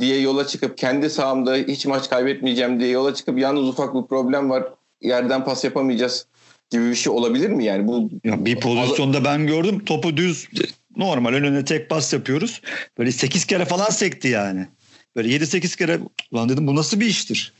diye 0.00 0.20
yola 0.20 0.46
çıkıp 0.46 0.78
kendi 0.78 1.10
sahamda 1.10 1.54
hiç 1.54 1.86
maç 1.86 2.10
kaybetmeyeceğim 2.10 2.80
diye 2.80 2.90
yola 2.90 3.14
çıkıp 3.14 3.38
yalnız 3.38 3.68
ufak 3.68 3.94
bir 3.94 4.06
problem 4.08 4.50
var. 4.50 4.64
Yerden 5.00 5.44
pas 5.44 5.64
yapamayacağız 5.64 6.26
gibi 6.70 6.90
bir 6.90 6.94
şey 6.94 7.12
olabilir 7.12 7.50
mi 7.50 7.64
yani? 7.64 7.88
Bu 7.88 8.10
ya 8.24 8.44
bir 8.44 8.60
pozisyonda 8.60 9.24
ben 9.24 9.46
gördüm 9.46 9.84
topu 9.84 10.16
düz 10.16 10.48
normal 10.96 11.32
önüne 11.32 11.64
tek 11.64 11.90
pas 11.90 12.12
yapıyoruz. 12.12 12.60
Böyle 12.98 13.12
8 13.12 13.44
kere 13.44 13.64
falan 13.64 13.90
sekti 13.90 14.28
yani. 14.28 14.66
Böyle 15.16 15.28
7-8 15.28 15.78
kere 15.78 15.98
lan 16.34 16.48
dedim 16.48 16.66
bu 16.66 16.76
nasıl 16.76 17.00
bir 17.00 17.06
iştir? 17.06 17.52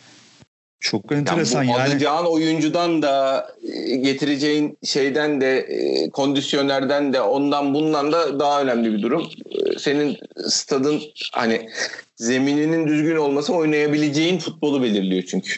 Çok 0.80 1.12
enteresan 1.12 1.62
yani. 1.62 1.74
Bu 1.74 1.78
yani. 1.78 1.92
Alacağın 1.92 2.24
oyuncudan 2.26 3.02
da 3.02 3.46
e, 3.72 3.96
getireceğin 3.96 4.78
şeyden 4.84 5.40
de 5.40 5.58
e, 5.58 6.10
kondisyonerden 6.10 7.12
de 7.12 7.20
ondan 7.20 7.74
bundan 7.74 8.12
da 8.12 8.40
daha 8.40 8.62
önemli 8.62 8.92
bir 8.92 9.02
durum. 9.02 9.30
E, 9.50 9.78
senin 9.78 10.16
stadın 10.48 11.02
hani 11.32 11.68
zemininin 12.16 12.86
düzgün 12.86 13.16
olması 13.16 13.54
oynayabileceğin 13.54 14.38
futbolu 14.38 14.82
belirliyor 14.82 15.22
çünkü. 15.22 15.54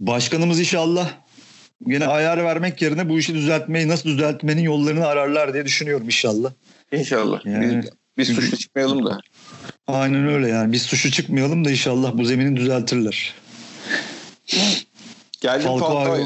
Başkanımız 0.00 0.60
inşallah 0.60 1.10
yine 1.86 2.06
ayar 2.06 2.44
vermek 2.44 2.82
yerine 2.82 3.08
bu 3.08 3.18
işi 3.18 3.34
düzeltmeyi 3.34 3.88
nasıl 3.88 4.08
düzeltmenin 4.08 4.62
yollarını 4.62 5.06
ararlar 5.06 5.54
diye 5.54 5.64
düşünüyorum 5.64 6.06
inşallah. 6.06 6.52
İnşallah. 6.92 7.46
Yani, 7.46 7.82
biz, 8.18 8.28
biz 8.28 8.36
suçlu 8.36 8.56
çıkmayalım 8.56 9.06
da. 9.06 9.20
Aynen 9.86 10.28
öyle 10.28 10.48
yani 10.48 10.72
biz 10.72 10.82
suçlu 10.82 11.10
çıkmayalım 11.10 11.64
da 11.64 11.70
inşallah 11.70 12.12
bu 12.14 12.24
zemini 12.24 12.56
düzeltirler. 12.56 13.34
Geldim 15.40 15.78
Falcao. 15.78 16.18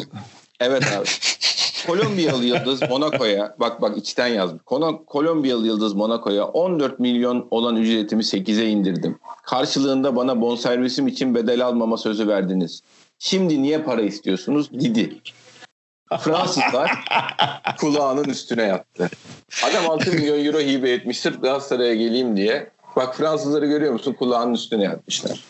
Evet 0.60 0.82
abi. 0.96 1.06
Kolombiyalı 1.86 2.44
yıldız 2.44 2.82
Monaco'ya 2.90 3.54
bak 3.60 3.82
bak 3.82 3.98
içten 3.98 4.26
yazdım. 4.26 4.60
Kolombiyalı 5.06 5.66
yıldız 5.66 5.94
Monaco'ya 5.94 6.44
14 6.44 7.00
milyon 7.00 7.48
olan 7.50 7.76
ücretimi 7.76 8.22
8'e 8.22 8.68
indirdim. 8.68 9.18
Karşılığında 9.42 10.16
bana 10.16 10.40
bonservisim 10.40 11.08
için 11.08 11.34
bedel 11.34 11.66
almama 11.66 11.96
sözü 11.96 12.28
verdiniz. 12.28 12.82
Şimdi 13.18 13.62
niye 13.62 13.82
para 13.82 14.02
istiyorsunuz? 14.02 14.72
Didi. 14.72 15.20
Fransızlar 16.20 16.90
kulağının 17.80 18.24
üstüne 18.24 18.62
yattı. 18.62 19.10
Adam 19.64 19.90
6 19.90 20.12
milyon 20.12 20.44
euro 20.44 20.60
hibe 20.60 20.90
etmiş 20.90 21.20
sırf 21.20 21.42
Galatasaray'a 21.42 21.94
geleyim 21.94 22.36
diye. 22.36 22.70
Bak 22.96 23.16
Fransızları 23.16 23.66
görüyor 23.66 23.92
musun? 23.92 24.16
Kulağının 24.18 24.54
üstüne 24.54 24.84
yatmışlar. 24.84 25.44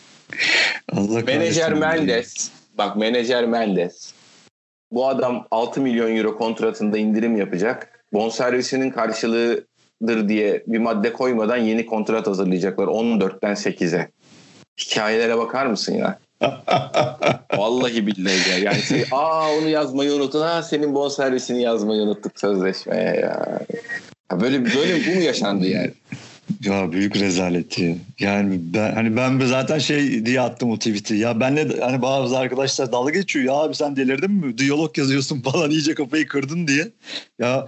Allah 0.93 1.21
menajer 1.21 1.73
Mendes 1.73 2.51
bak 2.77 2.95
menajer 2.95 3.45
Mendes 3.45 4.13
bu 4.91 5.07
adam 5.07 5.47
6 5.51 5.81
milyon 5.81 6.15
euro 6.15 6.37
kontratında 6.37 6.97
indirim 6.97 7.37
yapacak. 7.37 8.05
Bonservisinin 8.13 8.89
karşılığıdır 8.89 10.29
diye 10.29 10.63
bir 10.67 10.79
madde 10.79 11.13
koymadan 11.13 11.57
yeni 11.57 11.85
kontrat 11.85 12.27
hazırlayacaklar 12.27 12.87
14'ten 12.87 13.53
8'e. 13.53 14.09
Hikayelere 14.79 15.37
bakar 15.37 15.65
mısın 15.65 15.93
ya? 15.93 16.19
Vallahi 17.57 18.07
billahi 18.07 18.49
ya. 18.49 18.57
Yani 18.57 18.81
şey, 18.81 19.05
aa 19.11 19.51
onu 19.51 19.69
yazmayı 19.69 20.11
unuttun. 20.11 20.41
Ha 20.41 20.63
senin 20.63 20.95
bonservisini 20.95 21.61
yazmayı 21.61 22.01
unuttuk 22.01 22.39
sözleşmeye 22.39 23.03
ya. 23.03 23.59
ya 24.31 24.41
böyle 24.41 24.65
böyle 24.65 25.05
bu 25.07 25.15
mu 25.15 25.21
yaşandı 25.21 25.67
yani? 25.67 25.91
Ya 26.63 26.91
büyük 26.91 27.15
rezaleti. 27.15 27.97
Yani 28.19 28.59
ben 28.73 28.93
hani 28.93 29.17
ben 29.17 29.45
zaten 29.45 29.79
şey 29.79 30.25
diye 30.25 30.41
attım 30.41 30.71
o 30.71 30.77
tweet'i. 30.77 31.15
Ya 31.15 31.39
benle 31.39 31.79
hani 31.79 32.01
bazı 32.01 32.37
arkadaşlar 32.37 32.91
dalga 32.91 33.11
geçiyor. 33.11 33.45
Ya 33.45 33.53
abi 33.53 33.75
sen 33.75 33.95
delirdin 33.95 34.31
mi? 34.31 34.57
Diyalog 34.57 34.97
yazıyorsun 34.97 35.41
falan 35.41 35.71
iyice 35.71 35.95
kafayı 35.95 36.27
kırdın 36.27 36.67
diye. 36.67 36.87
Ya 37.39 37.67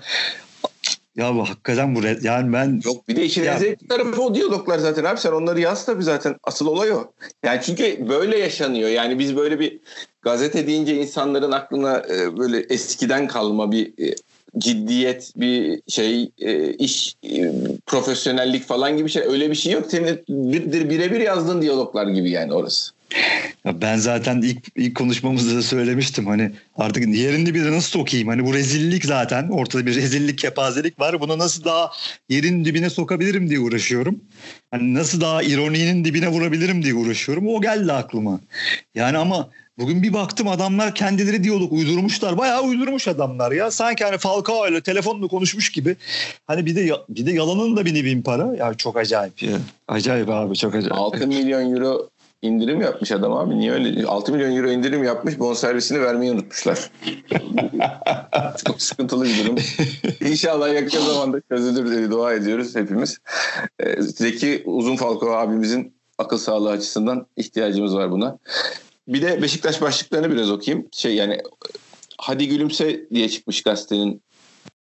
ya 1.17 1.35
bu 1.35 1.49
hakikaten 1.49 1.95
bu 1.95 1.99
yani 2.21 2.53
ben 2.53 2.81
yok 2.85 3.07
bir 3.07 3.15
de 3.15 3.25
işin 3.25 3.43
zevkli 3.43 3.87
tarafı 3.87 4.21
o 4.21 4.35
diyaloglar 4.35 4.79
zaten 4.79 5.03
abi 5.03 5.19
sen 5.19 5.31
onları 5.31 5.59
yaz 5.59 5.85
tabii 5.85 6.03
zaten 6.03 6.35
asıl 6.43 6.67
olay 6.67 6.91
o. 6.91 7.11
Yani 7.43 7.59
çünkü 7.63 8.09
böyle 8.09 8.37
yaşanıyor. 8.37 8.89
Yani 8.89 9.19
biz 9.19 9.35
böyle 9.35 9.59
bir 9.59 9.79
gazete 10.21 10.67
deyince 10.67 10.95
insanların 10.95 11.51
aklına 11.51 12.03
e, 12.09 12.37
böyle 12.37 12.59
eskiden 12.59 13.27
kalma 13.27 13.71
bir 13.71 13.87
e, 13.87 14.15
ciddiyet, 14.57 15.33
bir 15.35 15.81
şey, 15.87 16.31
e, 16.39 16.73
iş, 16.73 17.15
e, 17.23 17.51
profesyonellik 17.85 18.67
falan 18.67 18.97
gibi 18.97 19.09
şey 19.09 19.23
öyle 19.23 19.49
bir 19.49 19.55
şey 19.55 19.73
yok. 19.73 19.85
Senin 19.89 20.23
birebir 20.89 21.19
yazdığın 21.19 21.61
diyaloglar 21.61 22.07
gibi 22.07 22.29
yani 22.29 22.53
orası. 22.53 22.91
Ya 23.67 23.81
ben 23.81 23.97
zaten 23.97 24.41
ilk, 24.41 24.57
ilk 24.75 24.95
konuşmamızda 24.95 25.57
da 25.57 25.61
söylemiştim 25.61 26.27
hani 26.27 26.51
artık 26.77 27.07
yerin 27.07 27.45
dibine 27.45 27.71
nasıl 27.71 27.99
sokayım 27.99 28.27
hani 28.27 28.45
bu 28.45 28.53
rezillik 28.53 29.05
zaten 29.05 29.49
ortada 29.49 29.85
bir 29.85 29.95
rezillik 29.95 30.37
kepazelik 30.37 30.99
var 30.99 31.19
bunu 31.19 31.37
nasıl 31.37 31.63
daha 31.63 31.91
yerin 32.29 32.65
dibine 32.65 32.89
sokabilirim 32.89 33.49
diye 33.49 33.59
uğraşıyorum. 33.59 34.19
Hani 34.71 34.93
nasıl 34.93 35.21
daha 35.21 35.43
ironinin 35.43 36.05
dibine 36.05 36.27
vurabilirim 36.27 36.83
diye 36.83 36.93
uğraşıyorum 36.93 37.47
o 37.47 37.61
geldi 37.61 37.93
aklıma. 37.93 38.39
Yani 38.95 39.17
ama 39.17 39.49
Bugün 39.77 40.03
bir 40.03 40.13
baktım 40.13 40.47
adamlar 40.47 40.95
kendileri 40.95 41.43
diyalog 41.43 41.73
uydurmuşlar. 41.73 42.37
Bayağı 42.37 42.63
uydurmuş 42.63 43.07
adamlar 43.07 43.51
ya. 43.51 43.71
Sanki 43.71 44.03
hani 44.05 44.17
Falcao 44.17 44.67
ile 44.67 44.81
telefonla 44.81 45.27
konuşmuş 45.27 45.71
gibi. 45.71 45.95
Hani 46.47 46.65
bir 46.65 46.75
de 46.75 46.91
bir 47.09 47.25
de 47.25 47.31
yalanın 47.31 47.77
da 47.77 47.85
bir 47.85 48.05
bin 48.05 48.21
para. 48.21 48.55
Ya 48.55 48.73
çok 48.73 48.97
acayip 48.97 49.43
ya. 49.43 49.57
Acayip 49.87 50.29
abi 50.29 50.55
çok 50.55 50.75
acayip. 50.75 50.93
6 50.93 51.27
milyon 51.27 51.73
euro 51.75 52.09
indirim 52.41 52.81
yapmış 52.81 53.11
adam 53.11 53.33
abi. 53.33 53.59
Niye 53.59 53.71
öyle? 53.71 54.05
6 54.05 54.31
milyon 54.31 54.55
euro 54.55 54.71
indirim 54.71 55.03
yapmış. 55.03 55.39
Bonservisini 55.39 56.01
vermeyi 56.01 56.31
unutmuşlar. 56.31 56.91
çok 58.65 58.81
sıkıntılı 58.81 59.25
bir 59.25 59.45
durum. 59.45 59.55
İnşallah 60.21 60.73
yakın 60.73 60.99
zamanda 60.99 61.41
çözülür 61.51 61.91
diye 61.91 62.11
dua 62.11 62.33
ediyoruz 62.33 62.75
hepimiz. 62.75 63.17
Ee, 63.79 64.01
Zeki 64.01 64.63
Uzun 64.65 64.95
Falcao 64.95 65.31
abimizin 65.31 65.93
akıl 66.17 66.37
sağlığı 66.37 66.69
açısından 66.69 67.27
ihtiyacımız 67.37 67.95
var 67.95 68.11
buna. 68.11 68.37
Bir 69.07 69.21
de 69.21 69.41
Beşiktaş 69.41 69.81
başlıklarını 69.81 70.31
biraz 70.31 70.51
okuyayım. 70.51 70.87
Şey 70.91 71.15
yani 71.15 71.41
Hadi 72.17 72.47
Gülümse 72.47 73.09
diye 73.09 73.29
çıkmış 73.29 73.63
gazetenin 73.63 74.21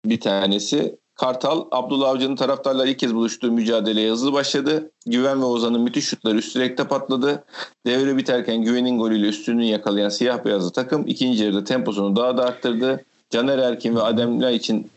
bir 0.04 0.20
tanesi. 0.20 0.96
Kartal, 1.22 1.64
Abdullah 1.70 2.08
Avcı'nın 2.08 2.36
taraftarlar 2.36 2.86
ilk 2.86 2.98
kez 2.98 3.14
buluştuğu 3.14 3.52
mücadeleye 3.52 4.10
hızlı 4.10 4.32
başladı. 4.32 4.90
Güven 5.06 5.40
ve 5.40 5.44
Ozan'ın 5.44 5.80
müthiş 5.80 6.04
şutları 6.04 6.38
üst 6.38 6.88
patladı. 6.88 7.44
Devre 7.86 8.16
biterken 8.16 8.62
Güven'in 8.62 8.98
golüyle 8.98 9.26
üstünlüğü 9.26 9.64
yakalayan 9.64 10.08
siyah 10.08 10.44
beyazlı 10.44 10.72
takım 10.72 11.06
ikinci 11.06 11.44
yarıda 11.44 11.64
temposunu 11.64 12.16
daha 12.16 12.36
da 12.36 12.44
arttırdı. 12.44 13.04
Caner 13.30 13.58
Erkin 13.58 13.96
ve 13.96 14.02
Ademla 14.02 14.50
için 14.50 14.90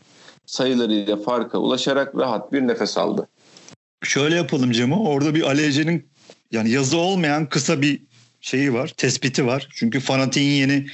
sayılarıyla 0.46 1.16
farka 1.16 1.58
ulaşarak 1.58 2.16
rahat 2.16 2.52
bir 2.52 2.68
nefes 2.68 2.98
aldı. 2.98 3.28
Şöyle 4.02 4.36
yapalım 4.36 4.72
Cemo. 4.72 5.08
Orada 5.08 5.34
bir 5.34 5.42
Ali 5.42 5.66
Ece'nin 5.66 6.08
yani 6.52 6.70
yazı 6.70 6.98
olmayan 6.98 7.48
kısa 7.48 7.82
bir 7.82 8.02
şeyi 8.46 8.74
var, 8.74 8.92
tespiti 8.96 9.46
var. 9.46 9.68
Çünkü 9.74 10.00
fanatiğin 10.00 10.50
yeni 10.60 10.86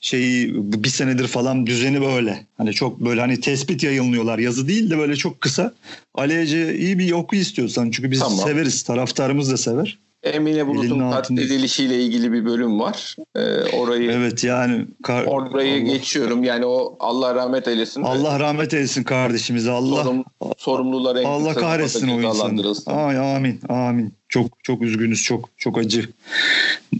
şeyi 0.00 0.54
bir 0.54 0.88
senedir 0.88 1.26
falan 1.26 1.66
düzeni 1.66 2.00
böyle. 2.00 2.46
Hani 2.56 2.72
çok 2.72 3.00
böyle 3.00 3.20
hani 3.20 3.40
tespit 3.40 3.82
yayınlıyorlar. 3.82 4.38
Yazı 4.38 4.68
değil 4.68 4.90
de 4.90 4.98
böyle 4.98 5.16
çok 5.16 5.40
kısa. 5.40 5.74
Ali 6.14 6.74
iyi 6.78 6.98
bir 6.98 7.12
oku 7.12 7.36
istiyorsan. 7.36 7.90
Çünkü 7.90 8.10
biz 8.10 8.20
tamam. 8.20 8.38
severiz. 8.38 8.82
Taraftarımız 8.82 9.52
da 9.52 9.56
sever. 9.56 9.98
Emine 10.22 10.66
Bulut'un 10.66 11.10
katledilişiyle 11.10 12.02
ilgili 12.02 12.32
bir 12.32 12.44
bölüm 12.44 12.80
var. 12.80 13.16
Ee, 13.36 13.40
orayı 13.76 14.10
Evet 14.10 14.44
yani 14.44 14.86
kar- 15.02 15.24
orayı 15.24 15.82
Allah. 15.82 15.92
geçiyorum. 15.92 16.44
Yani 16.44 16.66
o 16.66 16.96
Allah 17.00 17.34
rahmet 17.34 17.68
eylesin. 17.68 18.02
Allah 18.02 18.40
rahmet 18.40 18.74
eylesin 18.74 19.02
kardeşimize. 19.02 19.70
Allah 19.70 20.02
Sorum, 20.04 20.24
sorumlular 20.58 21.16
en 21.16 21.24
Allah 21.24 21.54
kahretsin 21.54 22.08
o 22.08 22.20
insanı. 22.20 22.74
Ay 22.86 23.36
amin. 23.36 23.60
Amin. 23.68 24.14
Çok 24.32 24.64
çok 24.64 24.82
üzgünüz. 24.82 25.22
Çok 25.22 25.48
çok 25.56 25.78
acı. 25.78 26.08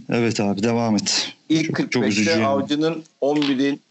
Evet 0.09 0.39
abi 0.39 0.63
devam 0.63 0.95
et. 0.95 1.33
İlk 1.49 1.91
çok, 1.91 2.03
45'te 2.03 2.45
Avcı'nın 2.45 3.03
11'in 3.21 3.81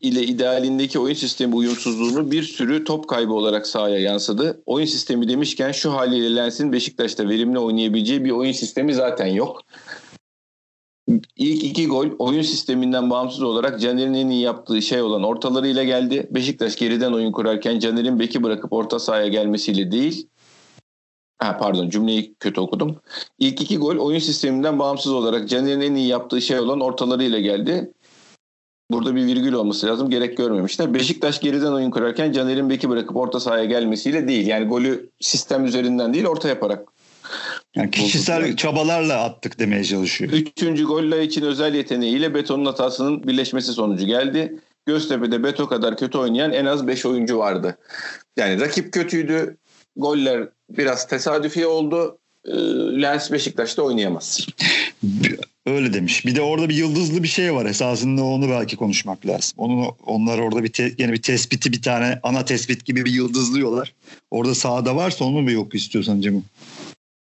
ile 0.00 0.22
idealindeki 0.22 0.98
oyun 0.98 1.14
sistemi 1.14 1.54
uyumsuzluğunu 1.54 2.30
bir 2.30 2.42
sürü 2.42 2.84
top 2.84 3.08
kaybı 3.08 3.32
olarak 3.32 3.66
sahaya 3.66 3.98
yansıdı. 3.98 4.62
Oyun 4.66 4.86
sistemi 4.86 5.28
demişken 5.28 5.72
şu 5.72 5.92
haliyle 5.92 6.36
Lens'in 6.36 6.72
Beşiktaş'ta 6.72 7.28
verimli 7.28 7.58
oynayabileceği 7.58 8.24
bir 8.24 8.30
oyun 8.30 8.52
sistemi 8.52 8.94
zaten 8.94 9.26
yok. 9.26 9.62
İlk 11.36 11.64
iki 11.64 11.86
gol 11.86 12.06
oyun 12.18 12.42
sisteminden 12.42 13.10
bağımsız 13.10 13.42
olarak 13.42 13.80
Caner'in 13.80 14.14
en 14.14 14.28
iyi 14.28 14.42
yaptığı 14.42 14.82
şey 14.82 15.02
olan 15.02 15.22
ortalarıyla 15.22 15.84
geldi. 15.84 16.28
Beşiktaş 16.30 16.76
geriden 16.76 17.12
oyun 17.12 17.32
kurarken 17.32 17.78
Caner'in 17.78 18.18
beki 18.18 18.42
bırakıp 18.42 18.72
orta 18.72 18.98
sahaya 18.98 19.28
gelmesiyle 19.28 19.92
değil. 19.92 20.26
Ha, 21.38 21.56
pardon 21.58 21.88
cümleyi 21.88 22.34
kötü 22.40 22.60
okudum. 22.60 23.00
İlk 23.38 23.60
iki 23.60 23.78
gol 23.78 23.96
oyun 23.96 24.18
sisteminden 24.18 24.78
bağımsız 24.78 25.12
olarak 25.12 25.48
Caner'in 25.48 25.80
en 25.80 25.94
iyi 25.94 26.08
yaptığı 26.08 26.42
şey 26.42 26.58
olan 26.58 26.80
ortalarıyla 26.80 27.40
geldi. 27.40 27.92
Burada 28.90 29.14
bir 29.14 29.26
virgül 29.26 29.52
olması 29.52 29.86
lazım. 29.86 30.10
Gerek 30.10 30.36
görmemişler. 30.36 30.94
Beşiktaş 30.94 31.40
geriden 31.40 31.72
oyun 31.72 31.90
kurarken 31.90 32.32
Caner'in 32.32 32.70
beki 32.70 32.90
bırakıp 32.90 33.16
orta 33.16 33.40
sahaya 33.40 33.64
gelmesiyle 33.64 34.28
değil. 34.28 34.46
Yani 34.46 34.66
golü 34.66 35.10
sistem 35.20 35.64
üzerinden 35.64 36.14
değil 36.14 36.26
orta 36.26 36.48
yaparak 36.48 36.88
yani 37.76 37.90
kişisel 37.90 38.42
bozuldu. 38.42 38.56
çabalarla 38.56 39.24
attık 39.24 39.58
demeye 39.58 39.84
çalışıyor. 39.84 40.32
Üçüncü 40.32 40.84
golle 40.84 41.24
için 41.24 41.42
özel 41.42 41.74
yeteneğiyle 41.74 42.34
Beton'un 42.34 42.64
hatasının 42.64 43.22
birleşmesi 43.22 43.72
sonucu 43.72 44.06
geldi. 44.06 44.58
Göztepe'de 44.86 45.42
Beto 45.42 45.68
kadar 45.68 45.96
kötü 45.96 46.18
oynayan 46.18 46.52
en 46.52 46.64
az 46.64 46.86
5 46.86 47.06
oyuncu 47.06 47.38
vardı. 47.38 47.78
Yani 48.36 48.60
rakip 48.60 48.92
kötüydü. 48.92 49.56
Goller 49.96 50.48
biraz 50.70 51.08
tesadüfi 51.08 51.66
oldu. 51.66 52.18
Ee, 52.44 52.52
Lens 53.02 53.32
Beşiktaş'ta 53.32 53.82
oynayamaz. 53.82 54.46
Öyle 55.66 55.92
demiş. 55.92 56.26
Bir 56.26 56.36
de 56.36 56.40
orada 56.40 56.68
bir 56.68 56.74
yıldızlı 56.74 57.22
bir 57.22 57.28
şey 57.28 57.54
var 57.54 57.66
esasında 57.66 58.24
onu 58.24 58.48
belki 58.48 58.76
konuşmak 58.76 59.26
lazım. 59.26 59.54
Onu 59.56 59.96
onlar 60.06 60.38
orada 60.38 60.64
bir 60.64 60.72
te, 60.72 60.92
yine 60.98 61.12
bir 61.12 61.22
tespiti 61.22 61.72
bir 61.72 61.82
tane 61.82 62.20
ana 62.22 62.44
tespit 62.44 62.84
gibi 62.84 63.04
bir 63.04 63.12
yıldızlıyorlar. 63.12 63.94
Orada 64.30 64.54
sahada 64.54 64.96
varsa 64.96 65.24
onu 65.24 65.42
mu 65.42 65.50
yok 65.50 65.74
istiyorsan 65.74 66.20
Cemil? 66.20 66.40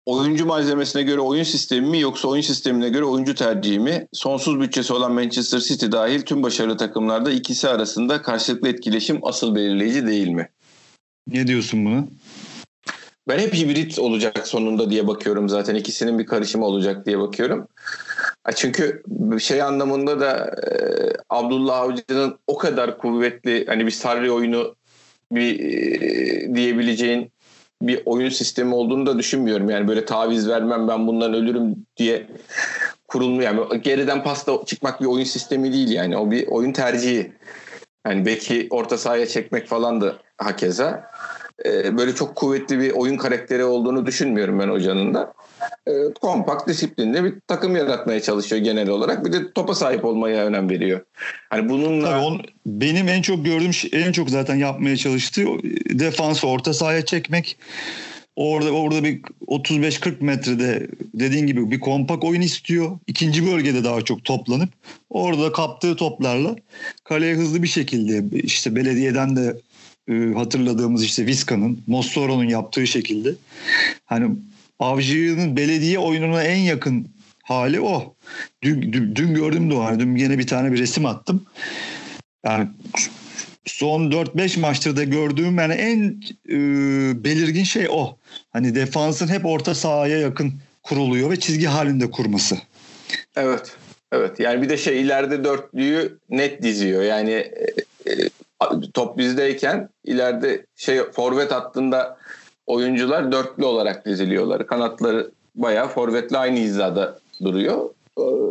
Oyuncu 0.05 0.45
malzemesine 0.45 1.03
göre 1.03 1.19
oyun 1.19 1.43
sistemi 1.43 1.87
mi 1.87 1.99
yoksa 1.99 2.27
oyun 2.27 2.41
sistemine 2.41 2.89
göre 2.89 3.03
oyuncu 3.03 3.35
tercihi 3.35 3.79
mi? 3.79 4.07
Sonsuz 4.13 4.59
bütçesi 4.59 4.93
olan 4.93 5.11
Manchester 5.11 5.59
City 5.59 5.85
dahil 5.91 6.21
tüm 6.21 6.43
başarılı 6.43 6.77
takımlarda 6.77 7.31
ikisi 7.31 7.69
arasında 7.69 8.21
karşılıklı 8.21 8.67
etkileşim 8.67 9.19
asıl 9.23 9.55
belirleyici 9.55 10.07
değil 10.07 10.27
mi? 10.27 10.49
Ne 11.27 11.47
diyorsun 11.47 11.85
bunu? 11.85 12.07
Ben 13.27 13.39
hep 13.39 13.53
hibrit 13.53 13.99
olacak 13.99 14.47
sonunda 14.47 14.89
diye 14.89 15.07
bakıyorum 15.07 15.49
zaten. 15.49 15.75
ikisinin 15.75 16.19
bir 16.19 16.25
karışımı 16.25 16.65
olacak 16.65 17.05
diye 17.05 17.19
bakıyorum. 17.19 17.67
Çünkü 18.55 19.03
şey 19.39 19.61
anlamında 19.61 20.19
da 20.19 20.55
e, 20.71 20.73
Abdullah 21.29 21.79
Avcı'nın 21.79 22.39
o 22.47 22.57
kadar 22.57 22.97
kuvvetli 22.97 23.65
hani 23.67 23.85
bir 23.85 23.91
sarri 23.91 24.31
oyunu 24.31 24.75
bir 25.31 25.59
e, 25.59 26.55
diyebileceğin 26.55 27.31
bir 27.81 28.01
oyun 28.05 28.29
sistemi 28.29 28.75
olduğunu 28.75 29.05
da 29.05 29.19
düşünmüyorum. 29.19 29.69
Yani 29.69 29.87
böyle 29.87 30.05
taviz 30.05 30.49
vermem 30.49 30.87
ben 30.87 31.07
bundan 31.07 31.33
ölürüm 31.33 31.75
diye 31.97 32.27
kurulmuyor. 33.07 33.43
Yani 33.43 33.81
geriden 33.81 34.23
pasta 34.23 34.65
çıkmak 34.65 35.01
bir 35.01 35.05
oyun 35.05 35.23
sistemi 35.23 35.73
değil 35.73 35.91
yani. 35.91 36.17
O 36.17 36.31
bir 36.31 36.47
oyun 36.47 36.71
tercihi. 36.71 37.31
Yani 38.07 38.25
belki 38.25 38.67
orta 38.69 38.97
sahaya 38.97 39.27
çekmek 39.27 39.67
falan 39.67 40.01
da 40.01 40.15
hakeza. 40.37 41.11
Ee, 41.65 41.97
böyle 41.97 42.15
çok 42.15 42.35
kuvvetli 42.35 42.79
bir 42.79 42.91
oyun 42.91 43.17
karakteri 43.17 43.63
olduğunu 43.63 44.05
düşünmüyorum 44.05 44.59
ben 44.59 44.67
hocanın 44.67 45.13
da. 45.13 45.33
Ee, 45.87 45.91
kompakt, 46.21 46.67
disiplinli 46.67 47.23
bir 47.23 47.33
takım 47.47 47.75
yaratmaya 47.75 48.21
çalışıyor 48.21 48.61
genel 48.61 48.89
olarak. 48.89 49.25
Bir 49.25 49.33
de 49.33 49.51
topa 49.51 49.75
sahip 49.75 50.05
olmaya 50.05 50.45
önem 50.45 50.69
veriyor. 50.69 51.01
Hani 51.49 51.69
bununla 51.69 52.09
Tabii 52.09 52.23
on, 52.23 52.41
benim 52.65 53.07
en 53.07 53.21
çok 53.21 53.45
gördüğüm 53.45 53.73
şey, 53.73 53.89
en 53.93 54.11
çok 54.11 54.29
zaten 54.29 54.55
yapmaya 54.55 54.97
çalıştığı 54.97 55.45
defansı 55.89 56.47
orta 56.47 56.73
sahaya 56.73 57.05
çekmek. 57.05 57.57
Orada 58.35 58.71
orada 58.71 59.03
bir 59.03 59.21
35-40 59.47 60.23
metrede 60.23 60.87
dediğin 61.13 61.47
gibi 61.47 61.71
bir 61.71 61.79
kompak 61.79 62.23
oyun 62.23 62.41
istiyor. 62.41 62.99
İkinci 63.07 63.45
bölgede 63.45 63.83
daha 63.83 64.01
çok 64.01 64.23
toplanıp 64.23 64.69
orada 65.09 65.51
kaptığı 65.51 65.95
toplarla 65.95 66.55
kaleye 67.03 67.35
hızlı 67.35 67.63
bir 67.63 67.67
şekilde 67.67 68.37
işte 68.37 68.75
belediyeden 68.75 69.35
de 69.35 69.55
e, 70.09 70.13
hatırladığımız 70.33 71.03
işte 71.03 71.25
Vizca'nın, 71.25 71.83
Mossoro'nun 71.87 72.49
yaptığı 72.49 72.87
şekilde 72.87 73.35
hani 74.05 74.35
Avcı'nın 74.79 75.57
belediye 75.57 75.99
oyununa 75.99 76.43
en 76.43 76.59
yakın 76.59 77.07
hali 77.43 77.81
o. 77.81 78.15
Dün, 78.61 78.93
dün, 78.93 79.15
dün 79.15 79.33
gördüm 79.33 79.71
de. 79.71 79.75
Hani 79.75 79.99
dün 79.99 80.15
yine 80.15 80.39
bir 80.39 80.47
tane 80.47 80.71
bir 80.71 80.79
resim 80.79 81.05
attım. 81.05 81.45
Yani 82.45 82.67
son 83.65 84.11
4-5 84.11 84.59
maçtır 84.59 84.95
da 84.95 85.03
gördüğüm 85.03 85.57
yani 85.57 85.73
en 85.73 86.21
e, 86.49 86.57
belirgin 87.23 87.63
şey 87.63 87.87
o. 87.89 88.17
Hani 88.49 88.75
defansın 88.75 89.27
hep 89.27 89.45
orta 89.45 89.75
sahaya 89.75 90.19
yakın 90.19 90.53
kuruluyor 90.83 91.31
ve 91.31 91.39
çizgi 91.39 91.65
halinde 91.65 92.11
kurması. 92.11 92.57
Evet. 93.35 93.75
Evet. 94.11 94.39
Yani 94.39 94.61
bir 94.61 94.69
de 94.69 94.77
şey 94.77 95.01
ileride 95.01 95.43
dörtlüyü 95.43 96.17
net 96.29 96.63
diziyor. 96.63 97.03
Yani 97.03 97.31
e, 97.31 97.65
e, 98.11 98.29
top 98.93 99.17
bizdeyken 99.17 99.89
ileride 100.03 100.65
şey 100.75 100.99
forvet 101.11 101.51
hattında 101.51 102.17
oyuncular 102.67 103.31
dörtlü 103.31 103.65
olarak 103.65 104.05
diziliyorlar. 104.05 104.67
Kanatları 104.67 105.31
bayağı 105.55 105.87
forvetle 105.87 106.37
aynı 106.37 106.59
hizada 106.59 107.19
duruyor. 107.43 107.89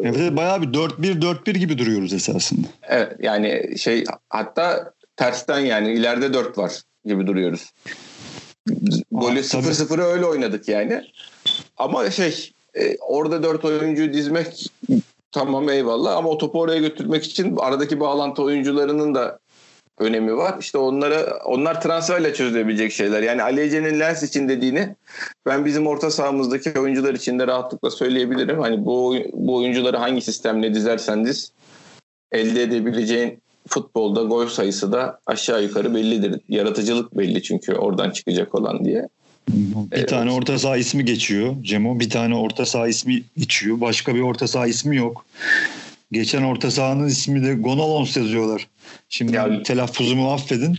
Evet 0.03 0.37
bayağı 0.37 0.63
bir 0.63 0.67
4-1-4-1 0.67 1.59
gibi 1.59 1.79
duruyoruz 1.79 2.13
esasında. 2.13 2.67
Evet 2.89 3.13
yani 3.21 3.79
şey 3.79 4.05
hatta 4.31 4.93
tersten 5.17 5.61
yani 5.61 5.93
ileride 5.93 6.35
4 6.35 6.59
var 6.59 6.73
gibi 7.05 7.27
duruyoruz. 7.27 7.73
Golü 9.13 9.39
0-0'ı 9.39 10.03
öyle 10.03 10.27
oynadık 10.27 10.69
yani. 10.69 11.03
Ama 11.77 12.11
şey 12.11 12.53
e, 12.75 12.97
orada 12.97 13.43
4 13.43 13.65
oyuncu 13.65 14.13
dizmek 14.13 14.67
tamam 15.33 15.69
eyvallah 15.69 16.17
ama 16.17 16.29
o 16.29 16.39
topu 16.39 16.61
oraya 16.61 16.81
götürmek 16.81 17.25
için 17.25 17.57
aradaki 17.57 18.01
bağlantı 18.01 18.43
oyuncularının 18.43 19.15
da 19.15 19.39
önemi 19.99 20.37
var. 20.37 20.57
İşte 20.61 20.79
onlara 20.79 21.39
onlar 21.45 21.81
transferle 21.81 22.35
çözülebilecek 22.35 22.93
şeyler. 22.93 23.23
Yani 23.23 23.43
Ali 23.43 23.61
Ece'nin 23.61 24.01
Lens 24.01 24.23
için 24.23 24.49
dediğini 24.49 24.95
ben 25.47 25.65
bizim 25.65 25.87
orta 25.87 26.11
sahamızdaki 26.11 26.81
oyuncular 26.81 27.15
için 27.15 27.39
de 27.39 27.47
rahatlıkla 27.47 27.91
söyleyebilirim. 27.91 28.61
Hani 28.61 28.85
bu 28.85 29.17
bu 29.33 29.57
oyuncuları 29.57 29.97
hangi 29.97 30.21
sistemle 30.21 30.75
dizersen 30.75 31.25
diz 31.25 31.53
elde 32.33 32.63
edebileceğin 32.63 33.39
futbolda 33.69 34.23
gol 34.23 34.47
sayısı 34.47 34.93
da 34.93 35.21
aşağı 35.27 35.63
yukarı 35.63 35.95
bellidir. 35.95 36.41
Yaratıcılık 36.49 37.19
belli 37.19 37.43
çünkü 37.43 37.75
oradan 37.75 38.11
çıkacak 38.11 38.55
olan 38.55 38.85
diye. 38.85 39.09
Bir 39.49 39.97
evet. 39.99 40.09
tane 40.09 40.33
orta 40.33 40.59
saha 40.59 40.77
ismi 40.77 41.05
geçiyor 41.05 41.55
Cemo. 41.63 42.01
Bir 42.01 42.11
tane 42.11 42.37
orta 42.37 42.67
saha 42.67 42.89
ismi 42.89 43.23
geçiyor. 43.37 43.81
Başka 43.81 44.15
bir 44.15 44.21
orta 44.21 44.49
saha 44.49 44.67
ismi 44.67 44.97
yok. 44.97 45.25
Geçen 46.13 46.43
orta 46.43 46.71
sahanın 46.71 47.07
ismi 47.07 47.45
de 47.45 47.55
Gonalons 47.55 48.17
yazıyorlar. 48.17 48.69
Şimdi 49.09 49.37
ya, 49.37 49.63
telaffuzumu 49.63 50.33
affedin. 50.33 50.79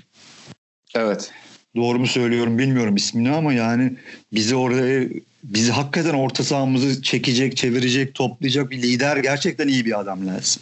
Evet. 0.96 1.32
Doğru 1.76 2.00
mu 2.00 2.08
söylüyorum 2.08 2.58
bilmiyorum 2.58 2.96
ismini 2.96 3.32
ama 3.32 3.54
yani 3.54 3.94
bizi 4.34 4.56
oraya 4.56 5.10
bizi 5.44 5.72
hakikaten 5.72 6.14
orta 6.14 6.44
sahamızı 6.44 7.02
çekecek, 7.02 7.58
çevirecek, 7.58 8.16
toplayacak 8.16 8.72
bir 8.72 8.82
lider 8.82 9.18
gerçekten 9.18 9.68
iyi 9.68 9.86
bir 9.86 10.00
adam 10.00 10.28
lazım. 10.28 10.62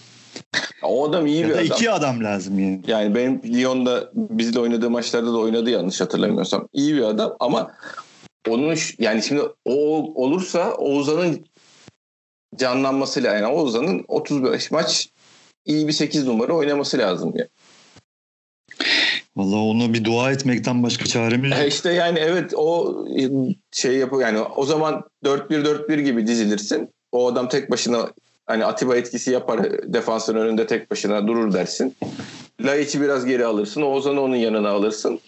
O 0.84 1.10
adam 1.10 1.28
iyi 1.28 1.42
ya 1.42 1.48
bir 1.48 1.54
da 1.54 1.58
adam. 1.58 1.66
iki 1.66 1.92
adam 1.92 2.24
lazım 2.24 2.60
yani. 2.60 2.82
Yani 2.88 3.16
benim 3.16 3.42
Lyon'da 3.54 4.12
bizle 4.14 4.60
oynadığı 4.60 4.90
maçlarda 4.90 5.34
da 5.34 5.38
oynadı 5.38 5.70
yanlış 5.70 6.02
hatırlamıyorsam. 6.02 6.68
İyi 6.74 6.96
bir 6.96 7.02
adam 7.02 7.36
ama 7.40 7.72
onun 8.50 8.76
yani 9.00 9.24
şimdi 9.24 9.42
o 9.66 9.76
olursa 10.24 10.74
Oğuzhan'ın 10.74 11.46
canlanmasıyla 12.56 13.34
yani 13.34 13.48
Oğuzhan'ın 13.48 14.06
35 14.08 14.72
maç 14.72 15.10
iyi 15.66 15.88
bir 15.88 15.94
8 15.94 16.28
numara 16.28 16.54
oynaması 16.54 16.98
lazım 16.98 17.34
ya. 17.36 17.48
Valla 19.36 19.56
ona 19.56 19.94
bir 19.94 20.04
dua 20.04 20.32
etmekten 20.32 20.84
başka 20.84 21.06
çaremiz 21.06 21.52
yok. 21.52 21.60
E 21.60 21.68
işte 21.68 21.94
yani 21.94 22.20
evet 22.20 22.54
o 22.56 22.96
şey 23.72 23.98
yapıyor 23.98 24.22
yani 24.22 24.40
o 24.40 24.66
zaman 24.66 25.04
4-1-4-1 25.26 26.02
gibi 26.02 26.28
dizilirsin. 26.28 26.90
O 27.12 27.28
adam 27.28 27.50
tek 27.50 27.72
başına 27.72 28.10
Hani 28.52 28.66
Atiba 28.66 28.96
etkisi 28.96 29.32
yapar 29.32 29.72
defansın 29.94 30.36
önünde 30.36 30.68
tek 30.68 30.92
başına 30.92 31.28
durur 31.28 31.54
dersin. 31.54 31.96
Laiç'i 32.62 33.02
biraz 33.02 33.26
geri 33.26 33.46
alırsın. 33.46 33.82
Oğuzhan'ı 33.82 34.22
onun 34.22 34.36
yanına 34.36 34.70
alırsın. 34.70 35.20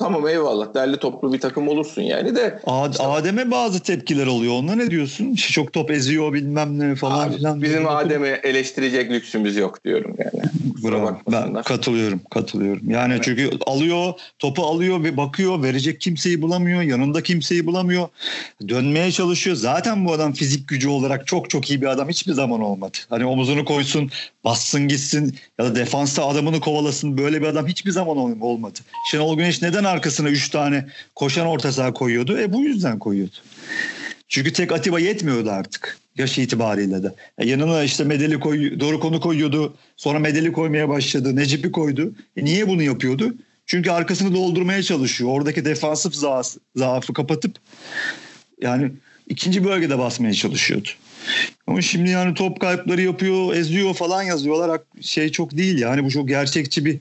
Tamam 0.00 0.28
eyvallah 0.28 0.74
derli 0.74 0.96
toplu 0.96 1.32
bir 1.32 1.40
takım 1.40 1.68
olursun 1.68 2.02
yani 2.02 2.36
de. 2.36 2.60
Ad, 2.66 2.92
işte, 2.92 3.06
Adem'e 3.06 3.50
bazı 3.50 3.80
tepkiler 3.80 4.26
oluyor. 4.26 4.52
Onunla 4.52 4.74
ne 4.74 4.90
diyorsun? 4.90 5.34
Çok 5.34 5.72
top 5.72 5.90
eziyor 5.90 6.32
bilmem 6.32 6.78
ne 6.78 6.94
falan 6.94 7.28
abi, 7.28 7.36
filan. 7.36 7.62
Bizim 7.62 7.88
Adem'i 7.88 8.28
eleştirecek 8.28 9.10
lüksümüz 9.10 9.56
yok 9.56 9.84
diyorum 9.84 10.16
yani. 10.18 10.44
Bravo. 10.84 11.18
Ben 11.32 11.62
katılıyorum 11.62 12.20
katılıyorum. 12.30 12.90
Yani 12.90 13.12
evet. 13.12 13.24
çünkü 13.24 13.50
alıyor 13.66 14.12
topu 14.38 14.66
alıyor 14.66 15.04
ve 15.04 15.16
bakıyor 15.16 15.62
verecek 15.62 16.00
kimseyi 16.00 16.42
bulamıyor. 16.42 16.82
Yanında 16.82 17.22
kimseyi 17.22 17.66
bulamıyor. 17.66 18.08
Dönmeye 18.68 19.12
çalışıyor. 19.12 19.56
Zaten 19.56 20.06
bu 20.06 20.12
adam 20.12 20.32
fizik 20.32 20.68
gücü 20.68 20.88
olarak 20.88 21.26
çok 21.26 21.50
çok 21.50 21.70
iyi 21.70 21.82
bir 21.82 21.86
adam 21.86 22.08
hiçbir 22.08 22.32
zaman 22.32 22.60
olmadı. 22.60 22.98
Hani 23.10 23.24
omuzunu 23.26 23.64
koysun 23.64 24.10
bassın 24.44 24.88
gitsin 24.88 25.36
ya 25.58 25.64
da 25.64 25.74
defansta 25.74 26.26
adamını 26.26 26.60
kovalasın 26.60 27.18
böyle 27.18 27.42
bir 27.42 27.46
adam 27.46 27.66
hiçbir 27.66 27.90
zaman 27.90 28.16
olmadı. 28.42 28.78
Şenol 29.10 29.36
Güneş 29.36 29.62
neden 29.62 29.84
arkasına 29.84 30.28
3 30.28 30.48
tane 30.48 30.86
koşan 31.14 31.46
orta 31.46 31.72
saha 31.72 31.92
koyuyordu? 31.92 32.38
E 32.38 32.52
bu 32.52 32.60
yüzden 32.60 32.98
koyuyordu. 32.98 33.36
Çünkü 34.30 34.52
tek 34.52 34.72
Atiba 34.72 35.00
yetmiyordu 35.00 35.50
artık 35.50 35.98
yaş 36.16 36.38
itibariyle 36.38 37.02
de. 37.02 37.14
E 37.38 37.46
yanına 37.46 37.82
işte 37.82 38.04
Medeli 38.04 38.40
koy, 38.40 38.80
doğru 38.80 39.00
konu 39.00 39.20
koyuyordu. 39.20 39.76
Sonra 39.96 40.18
Medeli 40.18 40.52
koymaya 40.52 40.88
başladı. 40.88 41.36
Necip'i 41.36 41.72
koydu. 41.72 42.14
E 42.36 42.44
niye 42.44 42.68
bunu 42.68 42.82
yapıyordu? 42.82 43.34
Çünkü 43.66 43.90
arkasını 43.90 44.34
doldurmaya 44.34 44.82
çalışıyor. 44.82 45.30
Oradaki 45.30 45.64
defansif 45.64 46.14
zaafı 46.76 47.12
kapatıp 47.14 47.56
yani 48.60 48.92
ikinci 49.28 49.64
bölgede 49.64 49.98
basmaya 49.98 50.34
çalışıyordu. 50.34 50.88
Ama 51.66 51.82
şimdi 51.82 52.10
yani 52.10 52.34
top 52.34 52.60
kayıpları 52.60 53.02
yapıyor, 53.02 53.54
eziyor 53.54 53.94
falan 53.94 54.22
yazıyorlar. 54.22 54.80
Şey 55.00 55.28
çok 55.28 55.56
değil 55.56 55.78
yani 55.78 56.04
bu 56.04 56.10
çok 56.10 56.28
gerçekçi 56.28 56.84
bir 56.84 56.98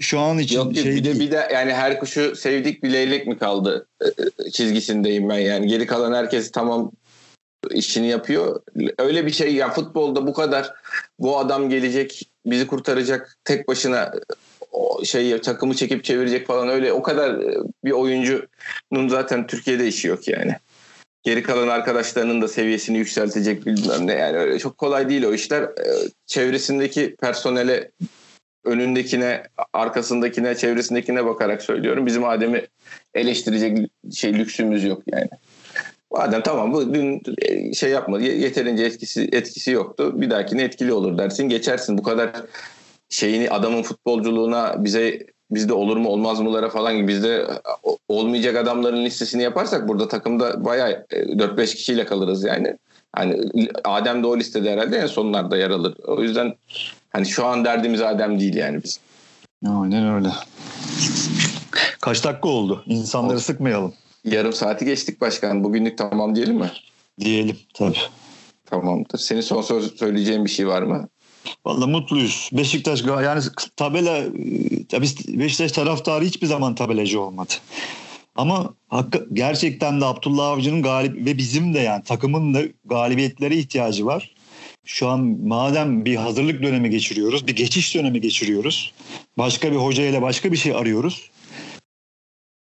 şu 0.00 0.18
an 0.20 0.38
için 0.38 0.56
Yok, 0.56 0.74
şey 0.74 0.84
bir 0.84 1.04
değil. 1.04 1.16
de 1.16 1.20
bir 1.20 1.30
de 1.30 1.48
yani 1.52 1.74
her 1.74 2.00
kuşu 2.00 2.36
sevdik 2.36 2.82
bir 2.82 2.92
leylek 2.92 3.26
mi 3.26 3.38
kaldı 3.38 3.86
e, 4.02 4.06
e, 4.46 4.50
çizgisindeyim 4.50 5.28
ben 5.28 5.38
yani. 5.38 5.66
Geri 5.66 5.86
kalan 5.86 6.12
herkes 6.12 6.50
tamam 6.52 6.92
işini 7.70 8.08
yapıyor. 8.08 8.60
Öyle 8.98 9.26
bir 9.26 9.30
şey 9.30 9.54
ya 9.54 9.70
futbolda 9.70 10.26
bu 10.26 10.32
kadar 10.32 10.74
bu 11.18 11.38
adam 11.38 11.70
gelecek 11.70 12.30
bizi 12.46 12.66
kurtaracak 12.66 13.38
tek 13.44 13.68
başına 13.68 14.12
şey 15.04 15.40
takımı 15.40 15.74
çekip 15.74 16.04
çevirecek 16.04 16.46
falan 16.46 16.68
öyle 16.68 16.92
o 16.92 17.02
kadar 17.02 17.34
e, 17.34 17.56
bir 17.84 17.90
oyuncunun 17.90 19.08
zaten 19.08 19.46
Türkiye'de 19.46 19.88
işi 19.88 20.08
yok 20.08 20.28
yani 20.28 20.54
geri 21.22 21.42
kalan 21.42 21.68
arkadaşlarının 21.68 22.42
da 22.42 22.48
seviyesini 22.48 22.98
yükseltecek 22.98 23.66
bilmem 23.66 24.06
ne 24.06 24.12
yani 24.12 24.36
öyle 24.36 24.58
çok 24.58 24.78
kolay 24.78 25.08
değil 25.08 25.24
o 25.24 25.34
işler. 25.34 25.62
Ee, 25.62 25.68
çevresindeki 26.26 27.16
personele 27.16 27.90
önündekine, 28.64 29.42
arkasındakine, 29.72 30.54
çevresindekine 30.54 31.26
bakarak 31.26 31.62
söylüyorum. 31.62 32.06
Bizim 32.06 32.24
Adem'i 32.24 32.66
eleştirecek 33.14 33.90
şey 34.14 34.34
lüksümüz 34.34 34.84
yok 34.84 35.02
yani. 35.06 35.28
Adem 36.10 36.42
tamam 36.42 36.72
bu 36.72 36.94
dün 36.94 37.22
e, 37.42 37.72
şey 37.74 37.90
yapmadı. 37.90 38.22
Yeterince 38.22 38.84
etkisi 38.84 39.28
etkisi 39.32 39.70
yoktu. 39.70 40.20
Bir 40.20 40.30
dahakine 40.30 40.62
etkili 40.62 40.92
olur 40.92 41.18
dersin. 41.18 41.48
Geçersin. 41.48 41.98
Bu 41.98 42.02
kadar 42.02 42.32
şeyini 43.08 43.50
adamın 43.50 43.82
futbolculuğuna 43.82 44.84
bize 44.84 45.26
bizde 45.50 45.72
olur 45.72 45.96
mu 45.96 46.08
olmaz 46.08 46.40
mılara 46.40 46.68
falan 46.68 46.96
gibi 46.96 47.08
bizde 47.08 47.46
olmayacak 48.08 48.56
adamların 48.56 49.04
listesini 49.04 49.42
yaparsak 49.42 49.88
burada 49.88 50.08
takımda 50.08 50.64
bayağı 50.64 50.90
4-5 51.10 51.62
e, 51.62 51.66
kişiyle 51.66 52.06
kalırız 52.06 52.44
yani. 52.44 52.76
Hani 53.16 53.40
Adem 53.84 54.22
de 54.22 54.26
o 54.26 54.38
listede 54.38 54.72
herhalde 54.72 54.98
en 54.98 55.06
sonlarda 55.06 55.56
yer 55.56 55.70
alır. 55.70 55.94
O 56.06 56.22
yüzden 56.22 56.54
hani 57.10 57.26
şu 57.26 57.46
an 57.46 57.64
derdimiz 57.64 58.00
Adem 58.02 58.40
değil 58.40 58.54
yani 58.54 58.82
biz. 58.84 59.00
Aynen 59.66 60.14
öyle. 60.14 60.28
Kaç 62.00 62.24
dakika 62.24 62.48
oldu? 62.48 62.82
İnsanları 62.86 63.32
oldu. 63.32 63.40
sıkmayalım. 63.40 63.94
Yarım 64.24 64.52
saati 64.52 64.84
geçtik 64.84 65.20
başkan. 65.20 65.64
Bugünlük 65.64 65.98
tamam 65.98 66.36
diyelim 66.36 66.56
mi? 66.56 66.70
Diyelim 67.20 67.56
tabii. 67.74 67.98
Tamamdır. 68.66 69.18
Senin 69.18 69.40
son 69.40 69.62
söz 69.62 69.96
söyleyeceğin 69.96 70.44
bir 70.44 70.50
şey 70.50 70.68
var 70.68 70.82
mı? 70.82 71.08
Valla 71.66 71.86
mutluyuz. 71.86 72.50
Beşiktaş 72.52 73.02
yani 73.02 73.42
tabela 73.76 74.24
tabii 74.88 75.06
Beşiktaş 75.28 75.72
taraftarı 75.72 76.24
hiçbir 76.24 76.46
zaman 76.46 76.74
tabelacı 76.74 77.20
olmadı. 77.20 77.52
Ama 78.36 78.74
hakkı, 78.88 79.28
gerçekten 79.32 80.00
de 80.00 80.04
Abdullah 80.04 80.46
Avcı'nın 80.46 80.82
galip 80.82 81.26
ve 81.26 81.38
bizim 81.38 81.74
de 81.74 81.78
yani 81.78 82.02
takımın 82.04 82.54
da 82.54 82.62
galibiyetlere 82.84 83.56
ihtiyacı 83.56 84.06
var. 84.06 84.34
Şu 84.84 85.08
an 85.08 85.20
madem 85.46 86.04
bir 86.04 86.16
hazırlık 86.16 86.62
dönemi 86.62 86.90
geçiriyoruz, 86.90 87.46
bir 87.46 87.56
geçiş 87.56 87.94
dönemi 87.94 88.20
geçiriyoruz. 88.20 88.92
Başka 89.38 89.72
bir 89.72 89.76
hoca 89.76 90.04
ile 90.04 90.22
başka 90.22 90.52
bir 90.52 90.56
şey 90.56 90.72
arıyoruz. 90.74 91.30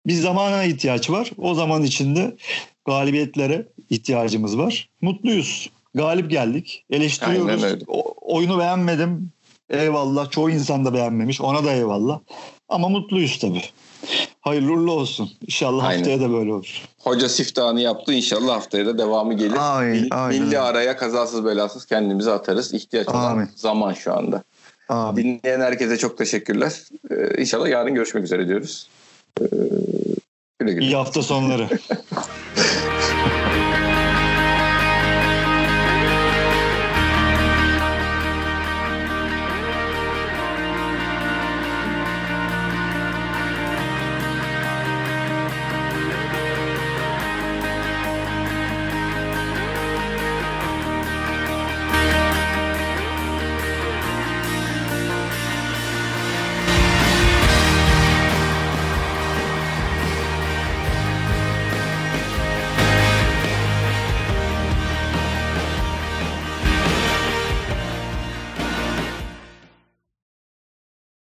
Bir 0.08 0.14
zamana 0.14 0.64
ihtiyaç 0.64 1.10
var. 1.10 1.32
O 1.38 1.54
zaman 1.54 1.84
içinde 1.84 2.38
galibiyetlere 2.86 3.68
ihtiyacımız 3.90 4.58
var. 4.58 4.90
Mutluyuz. 5.02 5.70
Galip 5.96 6.32
geldik. 6.32 6.86
Eleştiriyoruz. 6.90 7.84
O, 7.88 8.14
oyunu 8.36 8.60
beğenmedim. 8.60 9.32
Eyvallah. 9.70 10.32
Çoğu 10.32 10.50
insan 10.50 10.86
da 10.86 10.94
beğenmemiş. 10.94 11.42
Ona 11.42 11.64
da 11.64 11.72
eyvallah. 11.72 12.20
Ama 12.70 12.90
mutluyuz 12.90 13.40
tabii. 13.40 13.64
Hayırlı 14.42 14.72
uğurlu 14.72 14.92
olsun. 14.92 15.30
İnşallah 15.42 15.84
aynen. 15.84 15.98
haftaya 15.98 16.20
da 16.22 16.32
böyle 16.34 16.54
olur. 16.54 16.82
Hoca 17.00 17.30
siftahını 17.30 17.82
yaptı. 17.82 18.14
İnşallah 18.14 18.56
haftaya 18.56 18.86
da 18.86 18.98
devamı 18.98 19.34
gelir. 19.34 19.58
Aynen, 19.60 19.92
Mil, 19.92 20.08
aynen. 20.12 20.44
Milli 20.44 20.60
araya 20.60 20.98
kazasız 20.98 21.46
belasız 21.46 21.86
kendimizi 21.86 22.32
atarız. 22.32 22.74
İhtiyaç 22.74 23.08
olan 23.08 23.32
amin. 23.32 23.50
zaman 23.56 23.94
şu 23.94 24.14
anda. 24.14 24.44
Amin. 24.90 25.40
Dinleyen 25.44 25.62
herkese 25.62 25.98
çok 25.98 26.18
teşekkürler. 26.18 26.74
Ee, 27.12 27.42
inşallah 27.42 27.68
yarın 27.68 27.96
görüşmek 27.96 28.24
üzere 28.24 28.48
diyoruz. 28.48 28.90
Ee, 29.42 29.46
güle 30.60 30.74
güle. 30.74 30.86
İyi 30.86 30.96
hafta 30.96 31.22
sonları. 31.22 31.70